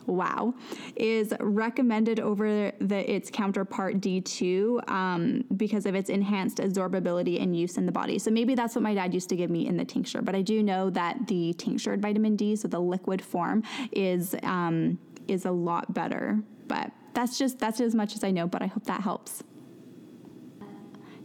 wow, 0.06 0.54
is 0.96 1.32
recommended 1.40 2.20
over 2.20 2.72
the, 2.78 3.10
its 3.10 3.30
counterpart 3.30 4.00
D2 4.00 4.90
um, 4.90 5.44
because 5.56 5.86
of 5.86 5.94
its 5.94 6.10
enhanced 6.10 6.58
absorbability 6.58 7.42
and 7.42 7.56
use 7.56 7.78
in 7.78 7.86
the 7.86 7.92
body. 7.92 8.18
So 8.18 8.30
maybe 8.30 8.54
that's 8.54 8.74
what 8.74 8.82
my 8.82 8.94
dad 8.94 9.14
used 9.14 9.28
to 9.30 9.36
give 9.36 9.50
me 9.50 9.66
in 9.66 9.76
the 9.76 9.84
tincture. 9.84 10.22
But 10.22 10.34
I 10.34 10.42
do 10.42 10.62
know 10.62 10.90
that 10.90 11.26
the 11.26 11.54
tinctured 11.54 12.02
vitamin 12.02 12.36
D, 12.36 12.56
so 12.56 12.68
the 12.68 12.80
liquid 12.80 13.22
form, 13.22 13.62
is 13.92 14.34
um, 14.42 14.98
is 15.28 15.44
a 15.44 15.50
lot 15.50 15.94
better. 15.94 16.42
But 16.66 16.90
that's 17.14 17.38
just 17.38 17.58
that's 17.58 17.80
as 17.80 17.94
much 17.94 18.14
as 18.14 18.24
I 18.24 18.30
know, 18.30 18.46
but 18.46 18.62
I 18.62 18.66
hope 18.66 18.84
that 18.84 19.02
helps. 19.02 19.42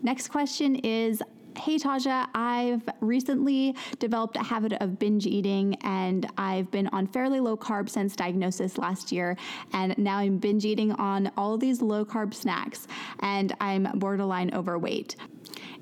Next 0.02 0.28
question 0.28 0.76
is 0.76 1.24
Hey 1.58 1.78
Taja, 1.78 2.28
I've 2.36 2.84
recently 3.00 3.76
developed 4.00 4.36
a 4.36 4.44
habit 4.44 4.74
of 4.74 5.00
binge 5.00 5.26
eating 5.26 5.76
and 5.82 6.30
I've 6.38 6.70
been 6.70 6.88
on 6.88 7.08
fairly 7.08 7.40
low 7.40 7.56
carb 7.56 7.90
since 7.90 8.16
diagnosis 8.16 8.78
last 8.78 9.12
year. 9.12 9.38
And 9.72 9.98
now 9.98 10.18
I'm 10.18 10.38
binge 10.38 10.66
eating 10.66 10.92
on 10.92 11.32
all 11.38 11.58
these 11.58 11.82
low 11.82 12.04
carb 12.04 12.34
snacks 12.34 12.88
and 13.22 13.56
I'm 13.62 13.88
borderline 14.00 14.54
overweight. 14.54 15.16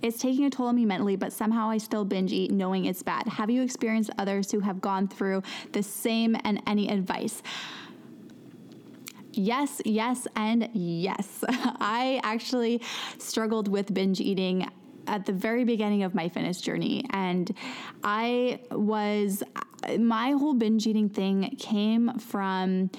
It's 0.03 0.19
taking 0.19 0.45
a 0.45 0.49
toll 0.49 0.67
on 0.67 0.75
me 0.75 0.85
mentally, 0.85 1.15
but 1.15 1.33
somehow 1.33 1.69
I 1.69 1.79
still 1.79 2.05
binge 2.05 2.31
eat 2.31 2.51
knowing 2.51 2.85
it's 2.85 3.01
bad. 3.01 3.27
Have 3.27 3.49
you 3.49 3.63
experienced 3.63 4.11
others 4.19 4.51
who 4.51 4.59
have 4.59 4.79
gone 4.79 5.07
through 5.07 5.41
the 5.71 5.81
same 5.81 6.37
and 6.43 6.61
any 6.67 6.87
advice? 6.89 7.41
Yes, 9.31 9.81
yes, 9.83 10.27
and 10.35 10.69
yes. 10.73 11.43
I 11.49 12.21
actually 12.23 12.81
struggled 13.17 13.67
with 13.67 13.91
binge 13.91 14.21
eating 14.21 14.69
at 15.13 15.27
the 15.27 15.31
very 15.31 15.63
beginning 15.63 16.01
of 16.01 16.15
my 16.15 16.27
fitness 16.27 16.59
journey. 16.59 17.05
And 17.11 17.55
I 18.03 18.59
was, 18.71 19.43
my 19.99 20.31
whole 20.31 20.55
binge 20.55 20.87
eating 20.87 21.07
thing 21.07 21.55
came 21.59 22.17
from 22.17 22.89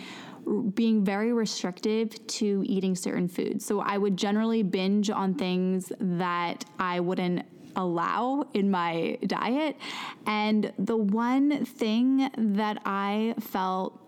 being 0.75 1.05
very 1.05 1.33
restrictive 1.33 2.25
to 2.27 2.63
eating 2.67 2.95
certain 2.95 3.27
foods. 3.27 3.67
So 3.67 3.81
I 3.81 3.99
would 3.99 4.17
generally 4.17 4.63
binge 4.63 5.11
on 5.11 5.35
things 5.35 5.93
that 5.99 6.65
I 6.79 7.01
wouldn't 7.01 7.47
allow 7.75 8.47
in 8.55 8.71
my 8.71 9.19
diet. 9.27 9.77
And 10.25 10.73
the 10.79 10.97
one 10.97 11.65
thing 11.65 12.31
that 12.39 12.81
I 12.87 13.35
felt 13.41 14.01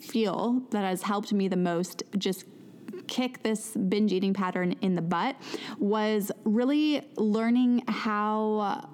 feel 0.00 0.62
that 0.70 0.84
has 0.84 1.02
helped 1.02 1.32
me 1.32 1.46
the 1.46 1.56
most 1.56 2.02
just 2.18 2.44
kick 3.08 3.42
this 3.42 3.70
binge 3.70 4.12
eating 4.12 4.34
pattern 4.34 4.74
in 4.80 4.94
the 4.94 5.02
butt 5.02 5.36
was 5.78 6.30
really 6.44 7.02
learning 7.16 7.82
how 7.88 8.88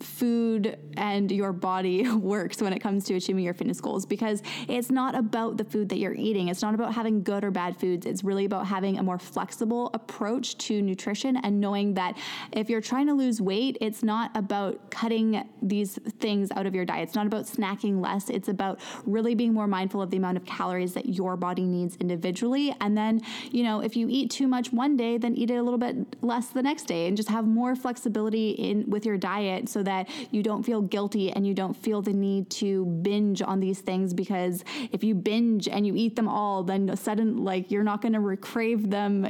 food 0.00 0.78
and 0.96 1.30
your 1.30 1.52
body 1.52 2.08
works 2.12 2.60
when 2.60 2.72
it 2.72 2.80
comes 2.80 3.04
to 3.04 3.14
achieving 3.14 3.44
your 3.44 3.54
fitness 3.54 3.80
goals 3.80 4.06
because 4.06 4.42
it's 4.68 4.90
not 4.90 5.14
about 5.14 5.56
the 5.56 5.64
food 5.64 5.88
that 5.88 5.98
you're 5.98 6.14
eating. 6.14 6.48
It's 6.48 6.62
not 6.62 6.74
about 6.74 6.94
having 6.94 7.22
good 7.22 7.44
or 7.44 7.50
bad 7.50 7.78
foods. 7.78 8.06
It's 8.06 8.24
really 8.24 8.44
about 8.44 8.66
having 8.66 8.98
a 8.98 9.02
more 9.02 9.18
flexible 9.18 9.90
approach 9.94 10.58
to 10.58 10.80
nutrition 10.82 11.36
and 11.36 11.60
knowing 11.60 11.94
that 11.94 12.16
if 12.52 12.70
you're 12.70 12.80
trying 12.80 13.06
to 13.06 13.14
lose 13.14 13.40
weight, 13.40 13.76
it's 13.80 14.02
not 14.02 14.30
about 14.34 14.90
cutting 14.90 15.46
these 15.62 15.98
things 16.18 16.50
out 16.52 16.66
of 16.66 16.74
your 16.74 16.84
diet. 16.84 17.04
It's 17.08 17.14
not 17.14 17.26
about 17.26 17.44
snacking 17.44 18.00
less. 18.00 18.30
It's 18.30 18.48
about 18.48 18.80
really 19.04 19.34
being 19.34 19.52
more 19.52 19.66
mindful 19.66 20.02
of 20.02 20.10
the 20.10 20.16
amount 20.16 20.36
of 20.36 20.44
calories 20.44 20.94
that 20.94 21.08
your 21.08 21.36
body 21.36 21.64
needs 21.64 21.96
individually. 21.96 22.74
And 22.80 22.96
then, 22.96 23.20
you 23.50 23.62
know, 23.62 23.80
if 23.80 23.96
you 23.96 24.08
eat 24.08 24.30
too 24.30 24.48
much 24.48 24.72
one 24.72 24.96
day, 24.96 25.18
then 25.18 25.34
eat 25.34 25.50
it 25.50 25.56
a 25.56 25.62
little 25.62 25.78
bit 25.78 26.22
less 26.22 26.48
the 26.48 26.62
next 26.62 26.84
day 26.84 27.06
and 27.06 27.16
just 27.16 27.28
have 27.28 27.46
more 27.46 27.74
flexibility 27.74 28.50
in 28.50 28.88
with 28.88 29.04
your 29.04 29.16
diet 29.16 29.68
so 29.68 29.82
that 29.82 30.08
you 30.30 30.42
don't 30.42 30.62
feel 30.62 30.82
guilty 30.90 31.30
and 31.32 31.46
you 31.46 31.54
don't 31.54 31.74
feel 31.74 32.02
the 32.02 32.12
need 32.12 32.50
to 32.50 32.84
binge 32.86 33.42
on 33.42 33.60
these 33.60 33.80
things 33.80 34.14
because 34.14 34.64
if 34.92 35.04
you 35.04 35.14
binge 35.14 35.68
and 35.68 35.86
you 35.86 35.94
eat 35.96 36.16
them 36.16 36.28
all, 36.28 36.62
then 36.62 36.96
sudden 36.96 37.44
like 37.44 37.70
you're 37.70 37.84
not 37.84 38.02
going 38.02 38.12
to 38.12 38.36
crave 38.36 38.90
them 38.90 39.26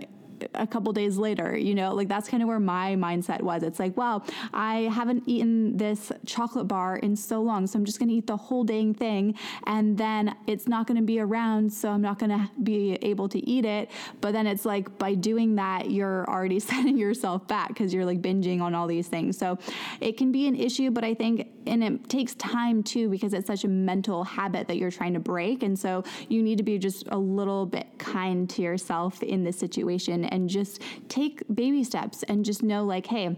a 0.55 0.67
couple 0.67 0.93
days 0.93 1.17
later, 1.17 1.57
you 1.57 1.75
know, 1.75 1.95
like 1.95 2.09
that's 2.09 2.29
kind 2.29 2.43
of 2.43 2.49
where 2.49 2.61
my 2.61 2.95
mindset 2.97 3.41
was. 3.41 3.63
It's 3.63 3.79
like, 3.79 3.97
well, 3.97 4.25
I 4.53 4.83
haven't 4.93 5.25
eaten 5.27 5.77
this 5.77 6.13
chocolate 6.25 6.69
bar 6.69 6.97
in 6.97 7.17
so 7.17 7.43
long, 7.43 7.67
so 7.67 7.79
I'm 7.79 7.85
just 7.85 7.99
going 7.99 8.09
to 8.09 8.15
eat 8.15 8.27
the 8.27 8.37
whole 8.37 8.65
dang 8.65 8.95
thing 8.95 9.35
and 9.67 9.97
then 9.97 10.35
it's 10.47 10.69
not 10.69 10.87
going 10.87 10.97
to 10.97 11.03
be 11.03 11.21
around, 11.21 11.73
so 11.73 11.91
I'm 11.91 12.03
not 12.03 12.19
going 12.19 12.31
to 12.31 12.51
be 12.63 12.95
able 13.03 13.29
to 13.31 13.39
eat 13.49 13.65
it. 13.65 13.91
But 14.21 14.33
then 14.33 14.47
it's 14.47 14.65
like 14.65 14.99
by 14.99 15.15
doing 15.15 15.57
that, 15.57 15.91
you're 15.91 16.29
already 16.29 16.61
setting 16.67 16.99
yourself 16.99 17.47
back 17.47 17.69
because 17.69 17.93
you're 17.93 18.05
like 18.05 18.23
binging 18.23 18.61
on 18.61 18.75
all 18.75 18.87
these 18.87 19.09
things. 19.09 19.39
So 19.39 19.59
it 20.01 20.17
can 20.17 20.33
be 20.33 20.47
an 20.47 20.57
issue, 20.57 20.91
but 20.91 21.05
I 21.05 21.15
think, 21.15 21.49
and 21.67 21.83
it 21.83 22.09
takes 22.09 22.35
time 22.35 22.83
too 22.83 23.09
because 23.09 23.33
it's 23.33 23.47
such 23.47 23.65
a 23.65 23.69
mental 23.69 24.25
habit 24.25 24.69
that 24.69 24.77
you're 24.77 24.91
trying 24.91 25.15
to 25.15 25.21
break. 25.21 25.63
And 25.63 25.79
so 25.79 26.05
you 26.29 26.43
need 26.43 26.59
to 26.59 26.65
be 26.65 26.79
just 26.79 27.07
a 27.09 27.19
little 27.19 27.67
bit 27.67 27.87
kind 27.99 28.49
to 28.51 28.63
yourself 28.63 29.23
in 29.23 29.45
this 29.45 29.59
situation 29.59 30.25
and 30.25 30.49
just 30.49 30.83
take 31.09 31.43
baby 31.55 31.85
steps 31.85 32.23
and 32.25 32.45
just 32.45 32.63
know 32.63 32.85
like, 32.85 33.07
hey, 33.07 33.37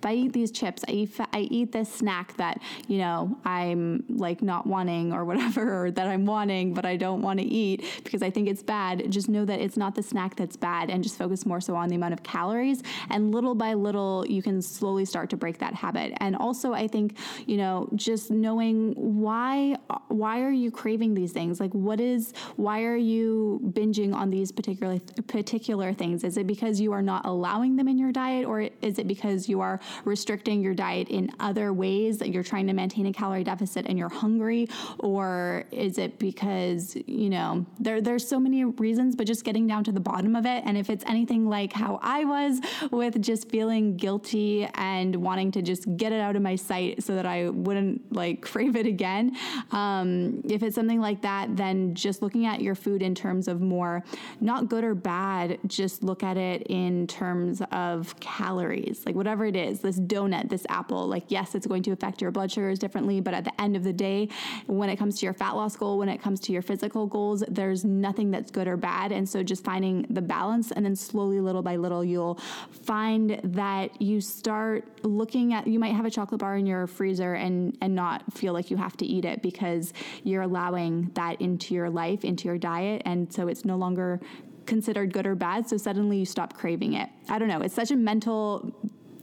if 0.00 0.06
I 0.06 0.14
eat 0.14 0.32
these 0.32 0.50
chips, 0.50 0.82
I 0.88 0.92
eat, 0.92 1.20
I 1.34 1.40
eat 1.40 1.72
this 1.72 1.92
snack 1.92 2.34
that, 2.38 2.58
you 2.88 2.96
know, 2.96 3.36
I'm 3.44 4.02
like 4.08 4.40
not 4.40 4.66
wanting 4.66 5.12
or 5.12 5.26
whatever, 5.26 5.84
or 5.84 5.90
that 5.90 6.06
I'm 6.06 6.24
wanting, 6.24 6.72
but 6.72 6.86
I 6.86 6.96
don't 6.96 7.20
want 7.20 7.38
to 7.38 7.44
eat 7.44 7.84
because 8.02 8.22
I 8.22 8.30
think 8.30 8.48
it's 8.48 8.62
bad, 8.62 9.10
just 9.10 9.28
know 9.28 9.44
that 9.44 9.60
it's 9.60 9.76
not 9.76 9.94
the 9.94 10.02
snack 10.02 10.36
that's 10.36 10.56
bad 10.56 10.88
and 10.88 11.02
just 11.02 11.18
focus 11.18 11.44
more 11.44 11.60
so 11.60 11.76
on 11.76 11.90
the 11.90 11.96
amount 11.96 12.14
of 12.14 12.22
calories. 12.22 12.82
And 13.10 13.30
little 13.30 13.54
by 13.54 13.74
little, 13.74 14.24
you 14.26 14.42
can 14.42 14.62
slowly 14.62 15.04
start 15.04 15.28
to 15.30 15.36
break 15.36 15.58
that 15.58 15.74
habit. 15.74 16.14
And 16.16 16.34
also, 16.34 16.72
I 16.72 16.88
think, 16.88 17.18
you 17.46 17.58
know, 17.58 17.86
just 17.94 18.30
knowing 18.30 18.94
why, 18.94 19.76
why 20.08 20.40
are 20.40 20.50
you 20.50 20.70
craving 20.70 21.12
these 21.12 21.32
things? 21.32 21.60
Like, 21.60 21.74
what 21.74 22.00
is, 22.00 22.32
why 22.56 22.84
are 22.84 22.96
you 22.96 23.60
binging 23.72 24.14
on 24.14 24.30
these 24.30 24.50
particular, 24.50 24.98
particular 25.26 25.92
things? 25.92 26.24
Is 26.24 26.38
it 26.38 26.46
because 26.46 26.80
you 26.80 26.92
are 26.92 27.02
not 27.02 27.26
allowing 27.26 27.76
them 27.76 27.86
in 27.86 27.98
your 27.98 28.12
diet 28.12 28.46
or 28.46 28.62
is 28.80 28.98
it 28.98 29.06
because 29.06 29.46
you 29.46 29.60
are 29.60 29.78
restricting 30.04 30.62
your 30.62 30.74
diet 30.74 31.08
in 31.08 31.30
other 31.40 31.72
ways 31.72 32.18
that 32.18 32.30
you're 32.30 32.42
trying 32.42 32.66
to 32.66 32.72
maintain 32.72 33.06
a 33.06 33.12
calorie 33.12 33.44
deficit 33.44 33.86
and 33.86 33.98
you're 33.98 34.08
hungry? 34.08 34.68
Or 34.98 35.64
is 35.70 35.98
it 35.98 36.18
because 36.18 36.96
you 37.06 37.30
know 37.30 37.66
there 37.78 38.00
there's 38.00 38.26
so 38.26 38.40
many 38.40 38.64
reasons 38.64 39.16
but 39.16 39.26
just 39.26 39.44
getting 39.44 39.66
down 39.66 39.84
to 39.84 39.92
the 39.92 40.00
bottom 40.00 40.36
of 40.36 40.46
it? 40.46 40.62
And 40.64 40.76
if 40.76 40.90
it's 40.90 41.04
anything 41.06 41.48
like 41.48 41.72
how 41.72 41.98
I 42.02 42.24
was 42.24 42.60
with 42.90 43.20
just 43.22 43.48
feeling 43.50 43.96
guilty 43.96 44.68
and 44.74 45.16
wanting 45.16 45.50
to 45.52 45.62
just 45.62 45.96
get 45.96 46.12
it 46.12 46.20
out 46.20 46.36
of 46.36 46.42
my 46.42 46.56
sight 46.56 47.02
so 47.02 47.14
that 47.14 47.26
I 47.26 47.50
wouldn't 47.50 48.12
like 48.12 48.40
crave 48.50 48.76
it 48.76 48.86
again 48.86 49.36
um, 49.72 50.42
if 50.44 50.62
it's 50.62 50.74
something 50.74 51.00
like 51.00 51.22
that 51.22 51.56
then 51.56 51.94
just 51.94 52.22
looking 52.22 52.46
at 52.46 52.60
your 52.60 52.74
food 52.74 53.02
in 53.02 53.14
terms 53.14 53.48
of 53.48 53.60
more 53.60 54.04
not 54.40 54.68
good 54.68 54.84
or 54.84 54.94
bad 54.94 55.58
just 55.66 56.02
look 56.02 56.22
at 56.22 56.36
it 56.36 56.62
in 56.68 57.06
terms 57.06 57.62
of 57.72 58.18
calories 58.20 59.02
like 59.06 59.14
whatever 59.14 59.44
it 59.44 59.56
is 59.84 59.96
this 59.96 60.06
donut, 60.06 60.48
this 60.48 60.66
apple, 60.68 61.06
like, 61.06 61.24
yes, 61.28 61.54
it's 61.54 61.66
going 61.66 61.82
to 61.84 61.90
affect 61.92 62.20
your 62.20 62.30
blood 62.30 62.50
sugars 62.50 62.78
differently, 62.78 63.20
but 63.20 63.34
at 63.34 63.44
the 63.44 63.60
end 63.60 63.76
of 63.76 63.84
the 63.84 63.92
day, 63.92 64.28
when 64.66 64.88
it 64.88 64.96
comes 64.96 65.18
to 65.20 65.26
your 65.26 65.34
fat 65.34 65.52
loss 65.52 65.76
goal, 65.76 65.98
when 65.98 66.08
it 66.08 66.20
comes 66.20 66.40
to 66.40 66.52
your 66.52 66.62
physical 66.62 67.06
goals, 67.06 67.42
there's 67.48 67.84
nothing 67.84 68.30
that's 68.30 68.50
good 68.50 68.68
or 68.68 68.76
bad. 68.76 69.12
And 69.12 69.28
so 69.28 69.42
just 69.42 69.64
finding 69.64 70.06
the 70.10 70.22
balance 70.22 70.70
and 70.70 70.84
then 70.84 70.96
slowly, 70.96 71.40
little 71.40 71.62
by 71.62 71.76
little, 71.76 72.04
you'll 72.04 72.36
find 72.70 73.40
that 73.44 74.00
you 74.00 74.20
start 74.20 74.84
looking 75.04 75.54
at, 75.54 75.66
you 75.66 75.78
might 75.78 75.94
have 75.94 76.04
a 76.04 76.10
chocolate 76.10 76.40
bar 76.40 76.56
in 76.56 76.66
your 76.66 76.86
freezer 76.86 77.34
and, 77.34 77.76
and 77.80 77.94
not 77.94 78.32
feel 78.32 78.52
like 78.52 78.70
you 78.70 78.76
have 78.76 78.96
to 78.98 79.06
eat 79.06 79.24
it 79.24 79.42
because 79.42 79.92
you're 80.24 80.42
allowing 80.42 81.10
that 81.14 81.40
into 81.40 81.74
your 81.74 81.90
life, 81.90 82.24
into 82.24 82.48
your 82.48 82.58
diet. 82.58 83.02
And 83.04 83.32
so 83.32 83.48
it's 83.48 83.64
no 83.64 83.76
longer 83.76 84.20
considered 84.66 85.12
good 85.12 85.26
or 85.26 85.34
bad. 85.34 85.68
So 85.68 85.76
suddenly 85.76 86.18
you 86.18 86.24
stop 86.24 86.56
craving 86.56 86.94
it. 86.94 87.08
I 87.28 87.38
don't 87.38 87.48
know. 87.48 87.60
It's 87.60 87.74
such 87.74 87.90
a 87.90 87.96
mental 87.96 88.72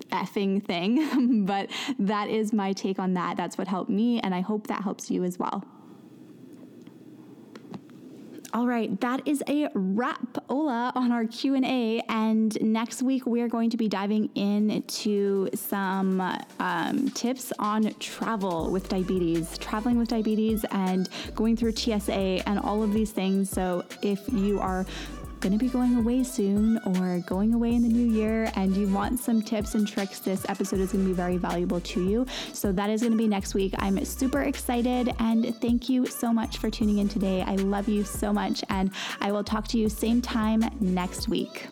effing 0.09 0.63
thing. 0.63 1.45
but 1.45 1.69
that 1.99 2.29
is 2.29 2.53
my 2.53 2.73
take 2.73 2.99
on 2.99 3.13
that. 3.13 3.37
That's 3.37 3.57
what 3.57 3.67
helped 3.67 3.89
me, 3.89 4.19
and 4.19 4.33
I 4.33 4.41
hope 4.41 4.67
that 4.67 4.83
helps 4.83 5.09
you 5.11 5.23
as 5.23 5.37
well. 5.37 5.63
All 8.53 8.65
right, 8.65 8.99
that 9.01 9.27
is 9.27 9.43
a 9.47 9.69
wrap, 9.75 10.37
Ola, 10.49 10.91
on 10.95 11.11
our 11.11 11.25
Q 11.25 11.55
and 11.55 11.65
A. 11.65 12.01
And 12.07 12.59
next 12.61 13.03
week 13.03 13.25
we 13.25 13.41
are 13.41 13.47
going 13.49 13.69
to 13.69 13.77
be 13.77 13.89
diving 13.89 14.29
into 14.35 15.49
some 15.53 16.21
um, 16.59 17.09
tips 17.09 17.51
on 17.59 17.93
travel 17.99 18.71
with 18.71 18.87
diabetes, 18.87 19.57
traveling 19.57 19.97
with 19.99 20.07
diabetes, 20.07 20.65
and 20.71 21.09
going 21.35 21.57
through 21.57 21.75
TSA 21.75 22.47
and 22.47 22.57
all 22.59 22.83
of 22.83 22.93
these 22.93 23.11
things. 23.11 23.49
So 23.49 23.83
if 24.01 24.21
you 24.31 24.59
are 24.59 24.85
going 25.39 25.53
to 25.53 25.59
be 25.59 25.69
going 25.69 25.95
away 25.95 26.23
soon 26.23 26.79
or 26.85 27.19
going 27.27 27.53
away 27.53 27.73
in 27.73 27.81
the 27.81 27.89
new 27.89 28.11
year 28.13 28.51
and 28.55 28.75
you 28.75 28.87
want 28.87 29.19
some 29.19 29.41
tips 29.41 29.75
and 29.75 29.87
tricks, 29.87 30.19
this 30.19 30.45
episode 30.49 30.79
is 30.79 30.91
going 30.91 31.03
to 31.03 31.09
be 31.09 31.13
very 31.13 31.37
valuable 31.37 31.79
to 31.81 32.03
you. 32.03 32.25
So 32.53 32.71
that 32.71 32.89
is 32.89 33.01
going 33.01 33.11
to 33.13 33.17
be 33.17 33.27
next 33.27 33.53
week. 33.53 33.73
I'm 33.79 34.03
super 34.05 34.41
excited 34.41 35.13
and 35.19 35.55
thank 35.61 35.89
you 35.89 36.05
so 36.05 36.33
much 36.33 36.57
for 36.57 36.69
tuning 36.69 36.99
in 36.99 37.07
today. 37.07 37.41
I 37.41 37.55
love 37.55 37.87
you 37.87 38.03
so 38.03 38.33
much 38.33 38.63
and 38.69 38.91
I 39.21 39.31
will 39.31 39.43
talk 39.43 39.67
to 39.69 39.77
you 39.77 39.89
same 39.89 40.21
time 40.21 40.63
next 40.79 41.27
week. 41.27 41.67